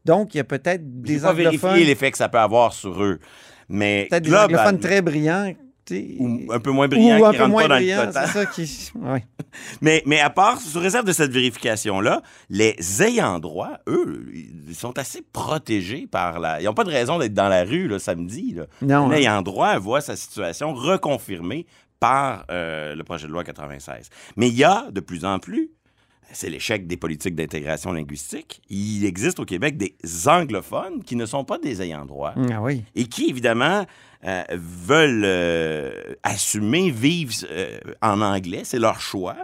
Donc, 0.04 0.34
il 0.34 0.38
y 0.38 0.42
a 0.42 0.44
peut-être 0.44 1.02
des 1.02 1.24
anglophones, 1.26 1.60
vérifié 1.62 1.86
l'effet 1.86 2.12
que 2.12 2.18
ça 2.18 2.28
peut 2.28 2.40
avoir 2.40 2.74
sur 2.74 3.02
eux. 3.02 3.20
Mais 3.70 4.08
peut-être 4.10 4.24
des 4.24 4.36
anglophones 4.36 4.80
très 4.80 5.02
brillants. 5.02 5.54
Ou 5.92 6.52
un 6.52 6.60
peu 6.60 6.72
moins 6.72 6.88
ou 6.88 7.26
un 7.26 7.32
qui 7.32 7.38
peu 7.38 7.48
moins 7.48 7.64
pas 7.64 7.68
dans 7.68 7.76
brillants, 7.76 8.06
le 8.06 8.12
ça 8.12 8.46
qui... 8.46 8.92
ouais. 8.96 9.26
Mais, 9.82 10.02
mais 10.06 10.20
à 10.20 10.30
part, 10.30 10.60
sous 10.60 10.80
réserve 10.80 11.06
de 11.06 11.12
cette 11.12 11.32
vérification-là, 11.32 12.22
les 12.50 13.04
ayants 13.04 13.40
droit, 13.40 13.78
eux, 13.88 14.26
ils 14.34 14.74
sont 14.74 14.98
assez 14.98 15.22
protégés 15.22 16.08
par 16.10 16.40
la. 16.40 16.60
Ils 16.60 16.66
n'ont 16.66 16.74
pas 16.74 16.84
de 16.84 16.90
raison 16.90 17.20
d'être 17.20 17.34
dans 17.36 17.50
la 17.50 17.64
rue 17.64 17.88
le 17.88 18.00
samedi. 18.00 18.54
Là. 18.56 18.66
Non, 18.82 19.12
Un 19.12 19.26
hein. 19.26 19.42
droit 19.44 19.78
voit 19.78 20.02
sa 20.02 20.16
situation 20.16 20.74
reconfirmée 20.74 21.68
par 22.00 22.46
euh, 22.52 22.96
le 22.96 23.04
projet 23.04 23.28
de 23.28 23.32
loi 23.32 23.44
96. 23.44 24.10
Mais 24.36 24.50
il 24.50 24.56
y 24.56 24.64
a 24.64 24.88
de 24.92 25.00
plus 25.00 25.24
en 25.24 25.40
plus, 25.40 25.72
c'est 26.32 26.50
l'échec 26.50 26.88
des 26.88 26.98
politiques 26.98 27.36
d'intégration 27.36 27.92
linguistique, 27.92 28.62
il 28.70 29.06
existe 29.06 29.40
au 29.40 29.46
Québec 29.46 29.78
des 29.78 29.96
anglophones 30.28 31.04
qui 31.04 31.16
ne 31.16 31.26
sont 31.26 31.44
pas 31.44 31.58
des 31.60 31.82
ayants 31.82 32.06
droit 32.06 32.34
Ah 32.52 32.62
oui. 32.62 32.84
et 32.96 33.06
qui, 33.06 33.30
évidemment, 33.30 33.86
euh, 34.26 34.44
veulent 34.52 35.24
euh, 35.26 35.92
assumer, 36.24 36.90
vivre 36.92 37.34
euh, 37.52 37.80
en 38.02 38.22
anglais, 38.22 38.62
c'est 38.64 38.80
leur 38.80 39.00
choix. 39.00 39.36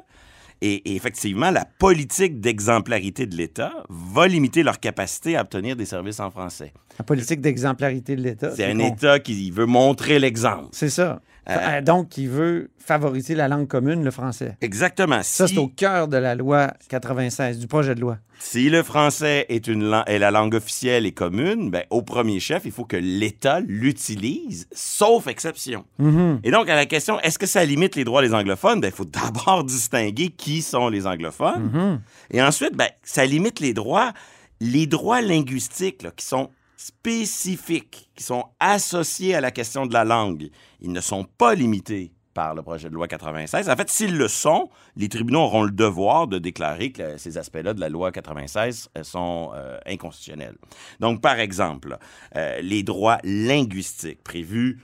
Et, 0.62 0.92
et 0.92 0.96
effectivement, 0.96 1.52
la 1.52 1.64
politique 1.64 2.42
d'exemplarité 2.42 3.26
de 3.26 3.36
l'État 3.36 3.72
va 3.90 4.28
limiter 4.28 4.62
leur 4.62 4.80
capacité 4.80 5.38
à 5.38 5.42
obtenir 5.42 5.76
des 5.78 5.86
services 5.86 6.20
en 6.20 6.32
français. 6.32 6.74
La 6.98 7.06
politique 7.06 7.40
d'exemplarité 7.40 8.18
de 8.18 8.22
l'État. 8.22 8.54
C'est 8.56 8.66
un. 8.66 8.78
État 8.80 9.20
qui 9.20 9.52
veut 9.52 9.66
montrer 9.66 10.20
l'exemple. 10.20 10.68
C'est 10.74 10.90
ça. 10.90 11.22
Euh, 11.48 11.56
Euh, 11.78 11.82
Donc, 11.82 12.18
il 12.18 12.28
veut 12.30 12.70
favoriser 12.80 13.36
la 13.36 13.48
langue 13.48 13.68
commune, 13.68 14.04
le 14.04 14.12
français. 14.12 14.58
Exactement. 14.62 15.22
Ça, 15.24 15.48
Si- 15.48 15.54
c'est 15.54 15.60
au 15.60 15.68
cœur 15.68 16.08
de 16.08 16.18
la 16.18 16.36
loi 16.36 16.74
96, 16.90 17.60
du 17.60 17.68
projet 17.68 17.96
de 17.96 18.02
loi. 18.02 18.18
Si 18.40 18.70
le 18.70 18.84
français 18.84 19.46
est, 19.50 19.68
une 19.68 19.84
lan- 19.84 20.04
est 20.06 20.20
la 20.20 20.32
langue 20.32 20.56
officielle 20.56 21.06
et 21.06 21.12
commune, 21.12 21.70
ben, 21.72 21.84
au 21.90 22.02
premier 22.02 22.40
chef, 22.40 22.64
il 22.66 22.72
faut 22.72 22.86
que 22.86 22.96
l'État 22.98 23.60
l'utilise, 23.62 24.68
sauf 24.72 25.28
exception. 25.28 25.86
Mhm. 25.98 26.40
Et 26.44 26.52
donc, 26.52 26.70
à 26.70 26.76
la 26.76 26.86
question, 26.86 27.20
est-ce 27.22 27.38
que 27.40 27.46
ça 27.48 27.64
limite 27.66 27.96
les 27.96 28.04
droits 28.04 28.22
des 28.22 28.34
anglophones? 28.34 28.80
Ben, 28.82 28.88
il 28.88 28.94
faut 28.94 29.06
d'abord 29.06 29.64
distinguer 29.66 30.30
qui 30.30 30.62
sont 30.62 30.90
les 30.90 31.06
anglophones. 31.08 31.70
Mhm. 31.74 32.02
Et 32.32 32.42
ensuite, 32.42 32.76
ben, 32.76 32.90
ça 33.04 33.26
limite 33.26 33.60
les 33.60 33.74
droits, 33.74 34.14
les 34.62 34.88
droits 34.88 35.22
linguistiques 35.22 36.04
là, 36.04 36.12
qui 36.16 36.26
sont 36.26 36.50
spécifiques, 36.80 38.10
qui 38.16 38.24
sont 38.24 38.46
associés 38.62 39.36
à 39.36 39.42
la 39.42 39.52
question 39.52 39.86
de 39.86 39.92
la 39.92 40.06
langue. 40.06 40.50
Ils 40.80 40.94
ne 40.94 41.02
sont 41.02 41.26
pas 41.26 41.54
limités 41.54 42.14
par 42.34 42.56
le 42.56 42.62
projet 42.62 42.88
de 42.88 42.94
loi 42.94 43.06
96. 43.10 43.70
En 43.70 43.76
fait, 43.76 43.90
s'ils 43.90 44.16
le 44.16 44.30
sont, 44.30 44.70
les 44.96 45.10
tribunaux 45.10 45.42
auront 45.42 45.64
le 45.64 45.72
devoir 45.72 46.28
de 46.28 46.40
déclarer 46.40 46.94
que 46.94 47.18
ces 47.18 47.38
aspects-là 47.38 47.74
de 47.74 47.82
la 47.82 47.90
loi 47.90 48.14
96 48.14 48.92
euh, 48.98 49.04
sont 49.04 49.52
euh, 49.56 49.78
inconstitutionnels. 49.86 50.56
Donc, 51.02 51.22
par 51.22 51.38
exemple, 51.40 51.98
euh, 52.38 52.62
les 52.62 52.84
droits 52.84 53.18
linguistiques 53.26 54.24
prévus 54.24 54.80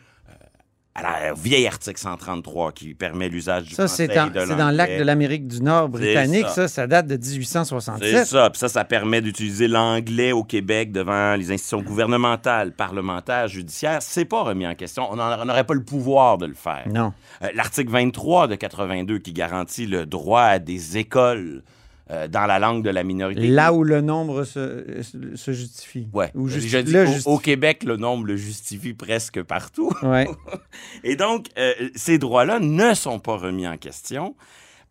à 0.96 1.02
la 1.02 1.34
vieille 1.34 1.68
article 1.68 2.00
133 2.00 2.72
qui 2.72 2.94
permet 2.94 3.28
l'usage 3.28 3.64
du 3.66 3.76
Ça, 3.76 3.86
français 3.86 4.08
c'est 4.08 4.08
de 4.08 4.46
c'est 4.48 4.56
dans 4.56 4.72
l'acte 4.72 4.98
de 4.98 5.04
l'Amérique 5.04 5.46
du 5.46 5.62
Nord 5.62 5.90
C'est 5.92 6.00
britannique. 6.00 6.48
ça. 6.48 6.54
Ça. 6.54 6.68
ça, 6.70 6.88
date 6.88 7.08
de 7.08 7.18
C'est 7.22 7.38
1867. 7.38 8.26
ça. 8.26 8.50
Puis 8.50 8.60
ça, 8.60 8.70
ça 8.70 8.86
permet 8.86 9.22
d'utiliser 9.22 9.68
l'anglais 9.68 10.32
au 10.32 10.44
Québec 10.46 10.94
devant 10.94 11.36
les 11.36 11.52
institutions 11.52 11.82
gouvernementales, 11.82 12.72
parlementaires, 12.72 13.50
judiciaires. 13.50 14.02
C'est 14.02 14.24
pas 14.26 14.44
remis 14.44 14.66
en 14.66 14.74
question. 14.76 15.08
On 15.12 15.16
n'aurait 15.18 15.66
pas 15.66 15.74
le 15.74 15.84
pouvoir 15.84 16.38
de 16.38 16.46
le 16.46 16.54
faire. 16.54 16.86
Non. 16.90 17.12
Euh, 17.44 17.50
L'article 17.54 17.92
23 17.92 18.48
de 18.48 18.56
82 18.56 19.20
qui 19.20 19.34
garantit 19.34 19.88
le 19.88 20.06
droit 20.06 20.44
à 20.44 20.60
des 20.60 20.98
écoles 20.98 21.64
euh, 22.12 22.28
dans 22.28 22.46
la 22.46 22.60
langue 22.60 22.84
de 22.84 22.90
la 22.90 23.04
minorité. 23.04 23.48
Là 23.48 23.74
où 23.74 23.84
le 23.84 24.02
nombre 24.02 24.44
se, 24.44 25.02
se 25.36 25.52
justifie. 25.54 26.08
Ouais. 26.14 26.32
Ou 26.36 26.48
J'ai 26.48 26.60
justi- 26.60 26.66
déjà 26.66 26.84
dit, 26.84 26.92
le 26.94 27.02
au- 27.04 27.06
justifie. 27.08 27.28
au, 27.30 27.38
Québec, 27.40 27.84
le 27.84 27.98
nombre 27.98 28.26
le 28.28 28.36
justifie 28.38 28.94
presque 28.94 29.42
partout. 29.44 29.92
Ouais. 30.04 30.28
Et 31.04 31.16
donc, 31.16 31.48
euh, 31.58 31.74
ces 31.96 32.18
droits-là 32.18 32.60
ne 32.60 32.94
sont 32.94 33.20
pas 33.20 33.38
remis 33.38 33.68
en 33.68 33.78
question. 33.78 34.36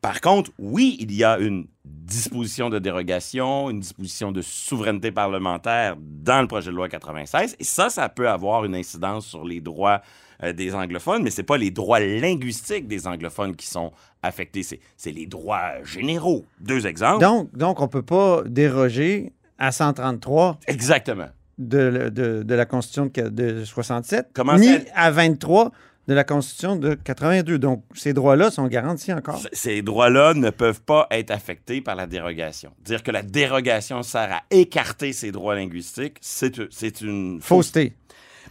Par 0.01 0.21
contre, 0.21 0.51
oui, 0.59 0.97
il 1.01 1.13
y 1.13 1.25
a 1.25 1.39
une 1.39 1.67
disposition 1.85 2.69
de 2.69 2.79
dérogation, 2.79 3.71
une 3.71 3.81
disposition 3.81 4.33
de 4.33 4.43
souveraineté 4.43 5.11
parlementaire 5.11 5.97
dans 5.99 6.43
le 6.43 6.47
projet 6.47 6.71
de 6.71 6.77
loi 6.77 6.89
96. 6.91 7.57
Et 7.59 7.65
ça, 7.65 7.89
ça 7.89 8.09
peut 8.11 8.29
avoir 8.29 8.65
une 8.67 8.75
incidence 8.75 9.27
sur 9.27 9.45
les 9.45 9.61
droits 9.63 10.03
euh, 10.43 10.53
des 10.53 10.75
anglophones, 10.75 11.23
mais 11.23 11.31
ce 11.31 11.39
n'est 11.41 11.47
pas 11.47 11.57
les 11.57 11.71
droits 11.71 12.01
linguistiques 12.01 12.87
des 12.87 13.07
anglophones 13.07 13.57
qui 13.57 13.67
sont 13.67 13.93
affectés, 14.25 14.63
c'est 14.63 15.11
les 15.13 15.27
droits 15.27 15.83
généraux. 15.85 16.45
Deux 16.61 16.87
exemples. 16.87 17.21
Donc, 17.21 17.55
donc, 17.57 17.81
on 17.81 17.85
ne 17.85 17.89
peut 17.89 18.03
pas 18.03 18.43
déroger 18.47 19.33
à 19.59 19.71
133 19.73 20.59
Exactement. 20.67 21.29
de, 21.59 22.09
de- 22.13 22.43
de 22.43 22.55
la 22.55 22.67
Constitution 22.67 23.07
de, 23.15 23.29
de 23.29 23.65
67, 23.65 24.29
Comment 24.35 24.57
ni 24.57 24.69
à 24.95 25.11
23 25.11 25.71
de 26.07 26.13
la 26.13 26.25
Constitution 26.25 26.77
de 26.77 26.93
82. 26.95 27.59
Donc, 27.59 27.83
ces 27.95 28.13
droits-là 28.13 28.51
sont 28.51 28.67
garantis 28.67 29.11
encore. 29.13 29.41
Ces 29.55 29.81
droits-là 29.81 30.35
ne 30.35 30.51
peuvent 30.51 30.83
pas 30.83 31.07
être 31.11 31.31
affectés 31.31 31.81
par 31.81 31.95
la 31.95 32.07
dérogation. 32.07 32.73
Dire 32.85 33.03
que 33.03 33.11
la 33.11 33.23
dérogation 33.23 34.03
sert 34.03 34.31
à 34.31 34.43
écarter 34.51 35.15
ces 35.15 35.33
droits 35.33 35.55
linguistiques, 35.55 36.19
c'est 36.21 36.61
c'est 36.71 37.01
une 37.01 37.41
Fausseté. 37.41 37.95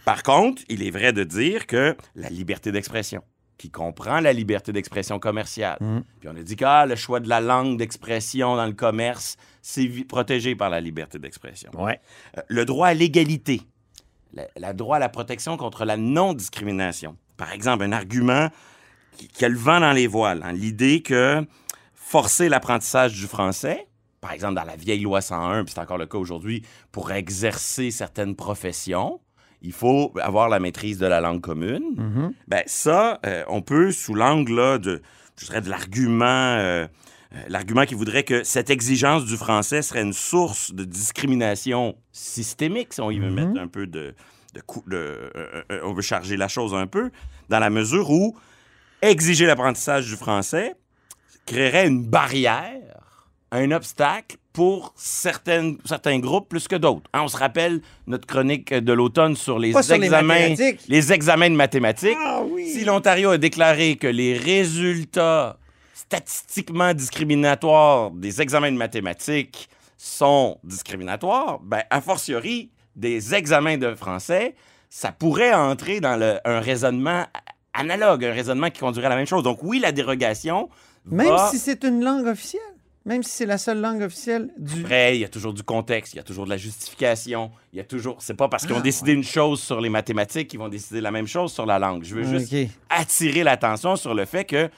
Par 0.04 0.22
contre, 0.24 0.62
il 0.68 0.82
est 0.82 0.90
vrai 0.90 1.12
de 1.12 1.22
dire 1.24 1.66
que 1.68 1.94
la 2.16 2.28
liberté 2.28 2.72
d'expression, 2.72 3.22
qui 3.58 3.70
comprend 3.70 4.20
la 4.20 4.32
liberté 4.32 4.72
d'expression 4.72 5.18
commerciale, 5.18 5.78
Mhm. 5.80 6.02
puis 6.20 6.28
on 6.28 6.36
a 6.36 6.42
dit 6.42 6.56
que 6.56 6.64
ah, 6.64 6.86
le 6.86 6.96
choix 6.96 7.20
de 7.20 7.28
la 7.28 7.40
langue 7.40 7.78
d'expression 7.78 8.56
dans 8.56 8.66
le 8.66 8.72
commerce, 8.72 9.36
c'est 9.62 9.86
protégé 10.08 10.54
par 10.56 10.70
la 10.70 10.80
liberté 10.80 11.18
d'expression. 11.18 11.70
Ouais. 11.78 12.00
Euh, 12.36 12.42
le 12.48 12.64
droit 12.64 12.88
à 12.88 12.94
l'égalité, 12.94 13.62
le, 14.34 14.42
le 14.56 14.72
droit 14.74 14.96
à 14.96 15.00
la 15.00 15.08
protection 15.08 15.56
contre 15.56 15.84
la 15.84 15.96
non-discrimination. 15.96 17.16
Par 17.36 17.52
exemple, 17.52 17.84
un 17.84 17.92
argument 17.92 18.48
qui, 19.16 19.28
qui 19.28 19.44
a 19.44 19.48
le 19.48 19.56
vent 19.56 19.80
dans 19.80 19.92
les 19.92 20.06
voiles, 20.08 20.42
hein, 20.44 20.52
l'idée 20.52 21.02
que 21.02 21.46
forcer 21.94 22.48
l'apprentissage 22.48 23.12
du 23.14 23.26
français, 23.26 23.86
par 24.20 24.32
exemple 24.32 24.54
dans 24.54 24.64
la 24.64 24.76
vieille 24.76 25.00
loi 25.02 25.20
101, 25.20 25.64
puis 25.64 25.74
c'est 25.74 25.80
encore 25.80 25.98
le 25.98 26.06
cas 26.06 26.18
aujourd'hui, 26.18 26.62
pour 26.92 27.12
exercer 27.12 27.90
certaines 27.90 28.34
professions, 28.36 29.20
il 29.64 29.72
faut 29.72 30.12
avoir 30.20 30.48
la 30.48 30.60
maîtrise 30.60 30.98
de 30.98 31.06
la 31.06 31.20
langue 31.20 31.40
commune. 31.40 31.82
Mhm. 31.96 32.32
Ben 32.48 32.62
ça, 32.66 33.18
euh, 33.26 33.42
on 33.48 33.62
peut, 33.62 33.90
sous 33.92 34.14
l'angle 34.14 34.78
de, 34.78 35.00
je 35.38 35.46
dirais, 35.46 35.60
de 35.62 35.70
l'argument, 35.70 36.24
euh, 36.26 36.86
euh, 37.34 37.38
l'argument 37.48 37.86
qui 37.86 37.94
voudrait 37.94 38.24
que 38.24 38.44
cette 38.44 38.68
exigence 38.70 39.24
du 39.24 39.36
français 39.36 39.80
serait 39.82 40.02
une 40.02 40.12
source 40.12 40.72
de 40.74 40.84
discrimination 40.84 41.96
systémique, 42.12 42.92
si 42.92 43.00
on 43.00 43.10
y 43.10 43.18
veut 43.18 43.30
Mhm. 43.30 43.34
mettre 43.34 43.60
un 43.60 43.66
peu 43.68 43.86
de, 43.86 44.14
de, 44.54 44.60
cou- 44.60 44.84
de- 44.86 45.30
euh, 45.34 45.62
on 45.82 45.94
veut 45.94 46.02
charger 46.02 46.36
la 46.36 46.48
chose 46.48 46.74
un 46.74 46.86
peu, 46.86 47.10
dans 47.48 47.58
la 47.58 47.70
mesure 47.70 48.10
où 48.10 48.36
exiger 49.02 49.46
l'apprentissage 49.46 50.06
du 50.08 50.16
français 50.16 50.74
créerait 51.46 51.86
une 51.88 52.04
barrière, 52.04 53.28
un 53.50 53.70
obstacle 53.70 54.36
pour 54.54 54.94
certaines, 54.96 55.76
certains 55.84 56.18
groupes 56.20 56.48
plus 56.48 56.68
que 56.68 56.76
d'autres. 56.76 57.10
Hein, 57.12 57.22
on 57.24 57.28
se 57.28 57.36
rappelle 57.36 57.80
notre 58.06 58.24
chronique 58.26 58.72
de 58.72 58.92
l'automne 58.92 59.34
sur 59.36 59.58
les 59.58 59.72
Pas 59.72 59.82
sur 59.82 59.96
les 59.98 60.04
examens, 60.06 60.54
les 60.88 61.12
examens 61.12 61.50
de 61.50 61.56
mathématiques. 61.56 62.16
Ah 62.24 62.42
oui. 62.48 62.68
Si 62.70 62.84
l'Ontario 62.84 63.30
a 63.30 63.38
déclaré 63.38 63.96
que 63.96 64.06
les 64.06 64.38
résultats 64.38 65.58
statistiquement 65.92 66.94
discriminatoires 66.94 68.12
des 68.12 68.40
examens 68.40 68.70
de 68.70 68.76
mathématiques 68.76 69.68
sont 69.98 70.58
discriminatoires, 70.62 71.58
ben, 71.60 71.82
a 71.90 72.00
fortiori, 72.00 72.70
des 72.94 73.34
examens 73.34 73.76
de 73.76 73.94
français, 73.96 74.54
ça 74.88 75.10
pourrait 75.10 75.52
entrer 75.52 75.98
dans 75.98 76.16
le- 76.16 76.38
un 76.44 76.60
raisonnement 76.60 77.24
analogue, 77.72 78.24
un 78.24 78.32
raisonnement 78.32 78.70
qui 78.70 78.78
conduirait 78.78 79.06
à 79.06 79.10
la 79.10 79.16
même 79.16 79.26
chose. 79.26 79.42
Donc 79.42 79.58
oui, 79.64 79.80
la 79.80 79.90
dérogation 79.90 80.68
Même 81.06 81.26
va... 81.26 81.48
si 81.50 81.58
c'est 81.58 81.82
une 81.82 82.04
langue 82.04 82.26
officielle. 82.28 82.60
Même 83.06 83.22
si 83.22 83.30
c'est 83.30 83.46
la 83.46 83.58
seule 83.58 83.80
langue 83.80 84.00
officielle 84.02 84.50
du. 84.56 84.80
Après, 84.80 85.16
il 85.16 85.20
y 85.20 85.24
a 85.24 85.28
toujours 85.28 85.52
du 85.52 85.62
contexte, 85.62 86.14
il 86.14 86.16
y 86.16 86.20
a 86.20 86.22
toujours 86.22 86.44
de 86.46 86.50
la 86.50 86.56
justification, 86.56 87.50
il 87.72 87.76
y 87.76 87.80
a 87.80 87.84
toujours... 87.84 88.16
C'est 88.20 88.32
pas 88.34 88.48
parce 88.48 88.64
qu'ils 88.64 88.74
ont 88.74 88.78
Ah, 88.78 88.82
décidé 88.82 89.12
une 89.12 89.22
chose 89.24 89.62
sur 89.62 89.80
les 89.80 89.90
mathématiques 89.90 90.48
qu'ils 90.48 90.58
vont 90.58 90.70
décider 90.70 91.02
la 91.02 91.10
même 91.10 91.26
chose 91.26 91.52
sur 91.52 91.66
la 91.66 91.78
langue. 91.78 92.02
Je 92.02 92.14
veux 92.14 92.24
juste 92.24 92.54
attirer 92.88 93.44
l'attention 93.44 93.96
sur 93.96 94.14
le 94.14 94.24
fait 94.24 94.44
que 94.46 94.70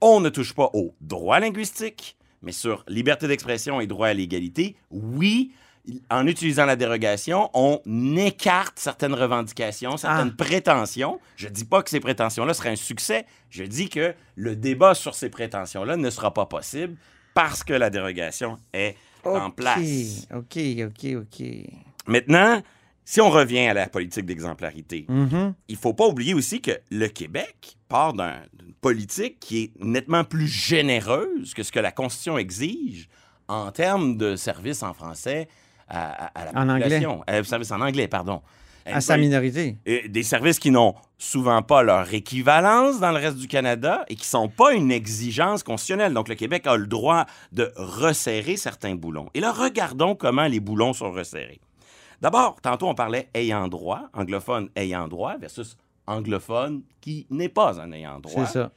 on 0.00 0.20
ne 0.20 0.30
touche 0.30 0.54
pas 0.54 0.70
au 0.72 0.94
droit 1.02 1.38
linguistique, 1.38 2.16
mais 2.40 2.52
sur 2.52 2.82
liberté 2.88 3.28
d'expression 3.28 3.80
et 3.80 3.86
droit 3.86 4.08
à 4.08 4.14
l'égalité, 4.14 4.76
oui, 4.90 5.52
en 6.10 6.26
utilisant 6.26 6.64
la 6.64 6.76
dérogation, 6.76 7.50
on 7.54 7.80
écarte 8.16 8.78
certaines 8.78 9.14
revendications, 9.14 9.96
certaines 9.98 10.32
Ah. 10.38 10.44
prétentions. 10.44 11.20
Je 11.36 11.48
dis 11.48 11.64
pas 11.64 11.82
que 11.82 11.90
ces 11.90 12.00
prétentions-là 12.00 12.54
seraient 12.54 12.70
un 12.70 12.76
succès, 12.76 13.26
je 13.50 13.64
dis 13.64 13.88
que 13.90 14.14
le 14.34 14.56
débat 14.56 14.94
sur 14.94 15.14
ces 15.14 15.28
prétentions-là 15.28 15.96
ne 15.96 16.08
sera 16.10 16.32
pas 16.32 16.46
possible 16.46 16.96
parce 17.36 17.62
que 17.62 17.74
la 17.74 17.90
dérogation 17.90 18.56
est 18.72 18.96
en 19.24 19.50
place. 19.50 20.26
OK, 20.34 20.58
OK, 20.86 21.06
OK. 21.16 21.46
Maintenant, 22.06 22.62
si 23.04 23.20
on 23.20 23.28
revient 23.30 23.66
à 23.68 23.74
la 23.74 23.88
politique 23.88 24.24
d'exemplarité, 24.24 25.04
Mhm. 25.08 25.52
il 25.68 25.76
faut 25.76 25.92
pas 25.92 26.06
oublier 26.06 26.32
aussi 26.34 26.60
que 26.62 26.70
le 26.90 27.08
Québec 27.08 27.76
part 27.88 28.14
d'un- 28.14 28.40
d'une 28.54 28.72
politique 28.72 29.38
qui 29.38 29.64
est 29.64 29.72
nettement 29.84 30.24
plus 30.24 30.48
généreuse 30.48 31.52
que 31.54 31.62
ce 31.62 31.70
que 31.70 31.78
la 31.80 31.92
Constitution 31.92 32.38
exige 32.38 33.08
en 33.48 33.70
termes 33.70 34.16
de 34.16 34.34
services 34.36 34.82
en 34.82 34.94
français 34.94 35.46
à, 35.88 36.26
à- 36.26 36.40
à 36.40 36.44
la 36.46 36.50
En 36.60 36.68
anglais. 36.68 36.84
population. 36.84 37.22
Euh, 37.30 37.44
services 37.44 37.70
en 37.70 37.80
anglais, 37.80 38.08
pardon. 38.08 38.40
À 38.92 39.00
sa 39.00 39.16
minorité. 39.16 39.76
Et 39.86 40.08
des 40.08 40.22
services 40.22 40.58
qui 40.58 40.70
n'ont 40.70 40.94
souvent 41.18 41.62
pas 41.62 41.82
leur 41.82 42.12
équivalence 42.14 43.00
dans 43.00 43.10
le 43.10 43.16
reste 43.18 43.36
du 43.38 43.48
Canada 43.48 44.04
et 44.08 44.14
qui 44.14 44.26
sont 44.26 44.48
pas 44.48 44.72
une 44.74 44.92
exigence 44.92 45.62
constitutionnelle. 45.62 46.12
Donc, 46.14 46.28
le 46.28 46.34
Québec 46.34 46.66
a 46.66 46.76
le 46.76 46.86
droit 46.86 47.26
de 47.52 47.72
resserrer 47.76 48.56
certains 48.56 48.94
boulons. 48.94 49.28
Et 49.34 49.40
là, 49.40 49.52
regardons 49.52 50.14
comment 50.14 50.46
les 50.46 50.60
boulons 50.60 50.92
sont 50.92 51.10
resserrés. 51.10 51.60
D'abord, 52.20 52.56
tantôt, 52.62 52.88
on 52.88 52.94
parlait 52.94 53.28
ayant 53.34 53.68
droit, 53.68 54.08
anglophone 54.14 54.68
ayant 54.76 55.08
droit 55.08 55.36
versus 55.38 55.76
anglophone 56.06 56.82
qui 57.00 57.26
n'est 57.30 57.48
pas 57.48 57.80
un 57.80 57.92
ayant 57.92 58.20
droit. 58.20 58.46
C'est 58.46 58.52
ça. 58.52 58.72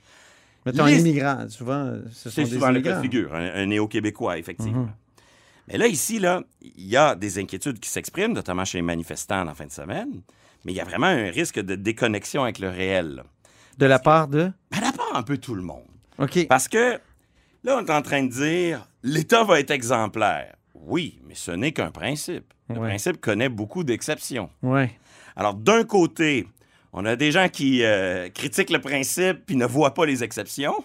Mettons, 0.65 0.85
Les- 0.85 0.95
un 0.95 0.99
immigrant, 0.99 1.45
souvent, 1.49 1.93
ce 2.11 2.29
sont 2.29 2.35
C'est 2.35 2.45
souvent 2.45 2.69
le 2.71 2.81
cas 2.81 2.97
de 2.97 3.01
figure, 3.01 3.33
un, 3.33 3.53
un 3.55 3.65
néo-québécois, 3.65 4.37
effectivement. 4.37 4.81
Mhm. 4.81 4.91
Mais 5.69 5.77
là, 5.77 5.88
ici, 5.88 6.19
là, 6.19 6.41
il 6.62 6.88
y 6.88 6.97
a 6.97 7.15
des 7.15 7.38
inquiétudes 7.39 7.79
qui 7.79 7.89
s'expriment, 7.89 8.34
notamment 8.34 8.65
chez 8.65 8.79
les 8.79 8.82
manifestants 8.82 9.47
en 9.47 9.53
fin 9.53 9.65
de 9.67 9.71
semaine, 9.71 10.21
mais 10.65 10.73
il 10.73 10.75
y 10.75 10.82
a 10.82 10.84
vraiment 10.86 11.08
un 11.08 11.29
risque 11.29 11.60
de 11.60 11.75
déconnexion 11.75 12.43
avec 12.43 12.60
le 12.60 12.69
réel. 12.69 13.15
là. 13.17 13.23
De 13.77 13.86
la 13.86 13.99
part 13.99 14.27
de... 14.27 14.51
Ben, 14.71 14.79
d'abord, 14.82 15.12
un 15.15 15.23
peu 15.23 15.38
tout 15.38 15.55
le 15.55 15.62
monde. 15.62 15.86
OK. 16.17 16.47
Parce 16.47 16.67
que 16.67 16.99
là, 17.63 17.77
on 17.77 17.86
est 17.86 17.91
en 17.91 18.01
train 18.01 18.23
de 18.23 18.29
dire 18.29 18.86
l'État 19.03 19.43
va 19.43 19.60
être 19.60 19.71
exemplaire. 19.71 20.55
Oui, 20.73 21.19
mais 21.27 21.36
ce 21.36 21.51
n'est 21.51 21.71
qu'un 21.71 21.91
principe. 21.91 22.53
Le 22.69 22.77
Ouais. 22.77 22.89
principe 22.89 23.19
connaît 23.21 23.49
beaucoup 23.49 23.84
d'exceptions. 23.84 24.49
Ouais. 24.62 24.91
Alors, 25.36 25.53
d'un 25.53 25.84
côté, 25.84 26.47
on 26.93 27.05
a 27.05 27.15
des 27.15 27.32
gens 27.32 27.47
qui 27.49 27.84
euh, 27.84 28.29
critiquent 28.29 28.69
le 28.71 28.82
principe 28.82 29.45
puis 29.45 29.55
ne 29.55 29.65
voient 29.65 29.93
pas 29.93 30.05
les 30.05 30.23
exceptions. 30.23 30.75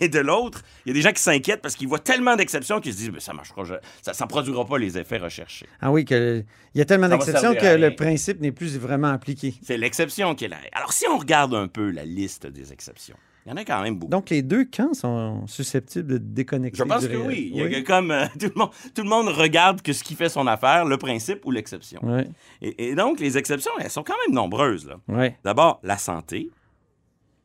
Et, 0.00 0.08
de 0.08 0.20
l'autre, 0.20 0.62
il 0.84 0.88
y 0.88 0.92
a 0.92 0.94
des 0.94 1.02
gens 1.02 1.12
qui 1.12 1.22
s'inquiètent 1.22 1.60
parce 1.60 1.76
qu'ils 1.76 1.88
voient 1.88 1.98
tellement 1.98 2.36
d'exceptions 2.36 2.80
qu'ils 2.80 2.94
se 2.94 2.98
disent 2.98 3.10
ça 3.18 3.32
marchera, 3.32 3.62
ça 4.00 4.12
ne 4.18 4.28
produira 4.28 4.64
pas 4.64 4.78
les 4.78 4.98
effets 4.98 5.18
recherchés. 5.18 5.66
Ah 5.80 5.90
oui, 5.92 6.04
que 6.04 6.44
il 6.74 6.78
y 6.78 6.80
a 6.80 6.84
tellement 6.84 7.08
Ça 7.08 7.16
d'exceptions 7.16 7.54
que 7.54 7.76
le 7.76 7.94
principe 7.94 8.40
n'est 8.40 8.52
plus 8.52 8.78
vraiment 8.78 9.08
appliqué. 9.08 9.54
C'est 9.62 9.76
l'exception 9.76 10.34
qui 10.34 10.46
est 10.46 10.48
là. 10.48 10.58
Alors, 10.72 10.92
si 10.92 11.04
on 11.08 11.18
regarde 11.18 11.54
un 11.54 11.68
peu 11.68 11.90
la 11.90 12.04
liste 12.04 12.46
des 12.46 12.72
exceptions, 12.72 13.16
il 13.44 13.50
y 13.50 13.52
en 13.52 13.56
a 13.56 13.64
quand 13.64 13.82
même 13.82 13.96
beaucoup. 13.96 14.10
Donc, 14.10 14.30
les 14.30 14.42
deux 14.42 14.64
camps 14.64 14.92
sont 14.92 15.46
susceptibles 15.46 16.06
de 16.06 16.18
déconnecter 16.18 16.78
Je 16.78 16.84
pense 16.84 17.06
que 17.06 17.16
oui. 17.16 17.50
Il 17.54 17.60
y 17.60 17.74
a 17.74 17.82
comme 17.82 18.10
euh, 18.10 18.26
tout, 18.38 18.50
le 18.54 18.58
monde, 18.58 18.70
tout 18.94 19.02
le 19.02 19.08
monde 19.08 19.28
regarde 19.28 19.82
que 19.82 19.92
ce 19.92 20.04
qui 20.04 20.14
fait 20.14 20.28
son 20.28 20.46
affaire, 20.46 20.84
le 20.84 20.98
principe 20.98 21.44
ou 21.46 21.50
l'exception. 21.50 22.00
Oui, 22.02 22.22
Et, 22.60 22.90
et 22.90 22.94
donc, 22.94 23.18
les 23.18 23.38
exceptions, 23.38 23.72
elles 23.80 23.90
sont 23.90 24.02
quand 24.02 24.16
même 24.26 24.34
nombreuses. 24.34 24.90
oui. 25.08 25.30
D'abord, 25.42 25.80
la 25.82 25.96
santé. 25.96 26.50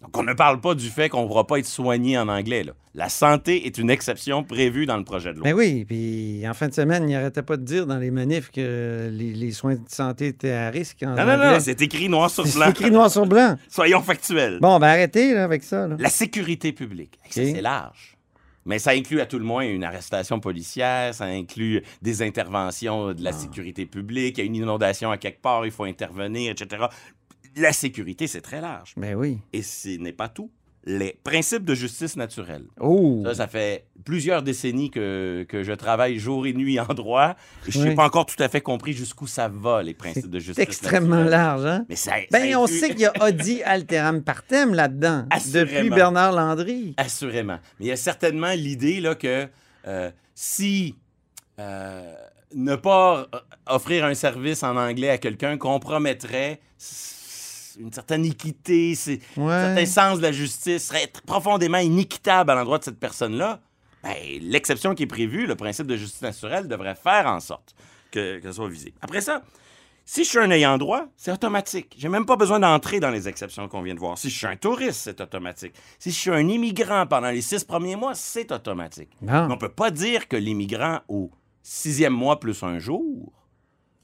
Donc, 0.05 0.17
on 0.17 0.23
ne 0.23 0.33
parle 0.33 0.61
pas 0.61 0.73
du 0.75 0.87
fait 0.89 1.09
qu'on 1.09 1.23
ne 1.23 1.27
pourra 1.27 1.45
pas 1.47 1.59
être 1.59 1.65
soigné 1.65 2.17
en 2.17 2.27
anglais. 2.27 2.63
là. 2.63 2.71
La 2.93 3.09
santé 3.09 3.65
est 3.67 3.77
une 3.77 3.89
exception 3.89 4.43
prévue 4.43 4.85
dans 4.85 4.95
le 4.97 5.03
projet 5.03 5.33
de 5.33 5.39
loi. 5.39 5.43
Ben 5.43 5.53
oui, 5.53 5.83
puis 5.85 6.47
en 6.47 6.53
fin 6.53 6.67
de 6.69 6.73
semaine, 6.73 7.09
il 7.09 7.13
n'arrêtait 7.13 7.41
pas 7.43 7.57
de 7.57 7.63
dire 7.63 7.85
dans 7.85 7.97
les 7.97 8.09
manifs 8.11 8.51
que 8.51 9.09
les, 9.11 9.33
les 9.33 9.51
soins 9.51 9.75
de 9.75 9.81
santé 9.89 10.27
étaient 10.27 10.53
à 10.53 10.69
risque. 10.69 11.03
en 11.03 11.15
non, 11.15 11.25
non, 11.25 11.37
non, 11.37 11.59
c'est 11.59 11.81
écrit 11.81 12.07
noir 12.07 12.29
sur 12.29 12.47
C'est 12.47 12.57
blanc. 12.57 12.69
écrit 12.69 12.91
noir 12.91 13.11
sur 13.11 13.25
blanc. 13.25 13.57
Soyons 13.69 14.01
factuels. 14.01 14.59
Bon, 14.61 14.79
ben 14.79 14.87
arrêtez 14.87 15.33
là, 15.33 15.43
avec 15.43 15.63
ça. 15.63 15.87
là. 15.87 15.97
La 15.99 16.09
sécurité 16.09 16.71
publique. 16.71 17.19
C'est 17.29 17.59
large. 17.61 18.13
Mais 18.67 18.79
ça 18.79 18.91
inclut 18.91 19.21
à 19.21 19.27
tout 19.27 19.37
le 19.37 19.45
moins 19.45 19.61
une 19.63 19.83
arrestation 19.83 20.39
policière, 20.39 21.13
ça 21.13 21.25
inclut 21.25 21.83
des 22.01 22.23
interventions 22.23 23.13
de 23.13 23.23
la 23.23 23.29
Ah. 23.29 23.33
sécurité 23.33 23.85
publique, 23.85 24.39
il 24.39 24.41
y 24.41 24.43
a 24.43 24.45
une 24.45 24.55
inondation 24.55 25.11
à 25.11 25.17
quelque 25.17 25.39
part, 25.39 25.67
il 25.67 25.71
faut 25.71 25.83
intervenir, 25.83 26.51
etc. 26.51 26.85
La 27.55 27.71
sécurité, 27.73 28.27
c'est 28.27 28.41
très 28.41 28.61
large. 28.61 28.93
Ben 28.97 29.15
oui. 29.15 29.39
Et 29.53 29.61
ce 29.61 29.97
n'est 29.97 30.11
pas 30.13 30.27
tout. 30.29 30.51
Les 30.87 31.17
principes 31.23 31.63
de 31.65 31.73
justice 31.73 32.15
naturelle. 32.15 32.65
Oh! 32.79 33.23
Ça, 33.25 33.33
ça 33.33 33.47
fait 33.47 33.87
plusieurs 34.03 34.43
décennies 34.43 34.91
que, 34.91 35.43
que 35.49 35.63
je 35.63 35.71
travaille 35.71 36.19
jour 36.19 36.45
et 36.45 36.53
nuit 36.53 36.79
en 36.79 36.85
droit. 36.93 37.35
Et 37.67 37.71
je 37.71 37.79
n'ai 37.79 37.89
Oui. 37.89 37.95
pas 37.95 38.05
encore 38.05 38.27
tout 38.27 38.35
à 38.43 38.49
fait 38.49 38.61
compris 38.61 38.93
jusqu'où 38.93 39.25
ça 39.25 39.47
va, 39.47 39.81
les 39.81 39.95
principes 39.95 40.29
de 40.29 40.37
justice 40.37 40.61
extrêmement 40.63 41.15
naturelle. 41.15 41.31
large, 41.31 41.65
hein? 41.65 41.85
Mais 41.89 41.95
ça, 41.95 42.11
Ben, 42.29 42.51
ça 42.51 42.59
on 42.59 42.67
sait 42.67 42.89
qu'il 42.89 42.99
y 42.99 43.05
a 43.05 43.13
Audi 43.27 43.63
Alteram 43.63 44.21
Partem 44.21 44.75
là-dedans, 44.75 45.25
Assurément. 45.31 45.71
depuis 45.71 45.89
Bernard 45.89 46.33
Landry. 46.33 46.93
Assurément. 46.97 47.57
Mais 47.79 47.85
il 47.85 47.89
y 47.89 47.91
a 47.91 47.95
certainement 47.97 48.51
l'idée 48.51 48.99
là, 48.99 49.15
que 49.15 49.47
euh, 49.87 50.11
si 50.35 50.93
euh, 51.59 52.13
ne 52.53 52.75
pas 52.75 53.21
euh, 53.33 53.39
offrir 53.65 54.05
un 54.05 54.13
service 54.13 54.61
en 54.61 54.75
anglais 54.77 55.09
à 55.09 55.17
quelqu'un 55.17 55.57
compromettrait 55.57 56.59
une 57.79 57.91
certaine 57.93 58.25
équité, 58.25 58.95
c'est- 58.95 59.19
un 59.37 59.75
certain 59.75 59.85
sens 59.85 60.17
de 60.17 60.23
la 60.23 60.31
justice, 60.31 60.87
serait 60.87 61.11
profondément 61.25 61.77
inéquitable 61.79 62.51
à 62.51 62.55
l'endroit 62.55 62.77
de 62.79 62.83
cette 62.83 62.99
personne-là, 62.99 63.59
ben, 64.03 64.13
l'exception 64.41 64.93
qui 64.95 65.03
est 65.03 65.07
prévue, 65.07 65.45
le 65.47 65.55
principe 65.55 65.87
de 65.87 65.97
justice 65.97 66.21
naturelle, 66.21 66.67
devrait 66.67 66.95
faire 66.95 67.25
en 67.27 67.39
sorte 67.39 67.75
que, 68.11 68.39
que 68.39 68.47
ça 68.47 68.53
soit 68.53 68.69
visé. 68.69 68.93
Après 69.01 69.21
ça, 69.21 69.41
si 70.07 70.23
je 70.23 70.29
suis 70.29 70.37
un 70.37 70.51
ayant 70.51 70.77
droit, 70.77 71.05
c'est 71.17 71.31
automatique. 71.31 71.95
J'ai 71.97 72.09
même 72.09 72.27
pas 72.27 72.35
besoin 72.35 72.59
d'entrer 72.59 72.99
dans 72.99 73.09
les 73.09 73.27
exceptions 73.27 73.67
qu'on 73.67 73.81
vient 73.81 73.95
de 73.95 73.99
voir. 73.99 74.17
Si 74.19 74.29
je 74.29 74.37
suis 74.37 74.45
un 74.45 74.55
touriste, 74.55 75.01
c'est 75.01 75.19
automatique. 75.19 75.73
Si 75.97 76.11
je 76.11 76.15
suis 76.15 76.29
un 76.29 76.47
immigrant 76.47 77.07
pendant 77.07 77.31
les 77.31 77.41
six 77.41 77.63
premiers 77.63 77.95
mois, 77.95 78.13
c'est 78.13 78.51
automatique. 78.51 79.09
Mais 79.47 79.53
on 79.53 79.57
peut 79.57 79.69
pas 79.69 79.89
dire 79.89 80.27
que 80.27 80.35
l'immigrant 80.37 80.99
au 81.07 81.31
sixième 81.63 82.13
mois 82.13 82.39
plus 82.39 82.61
un 82.61 82.77
jour 82.77 83.33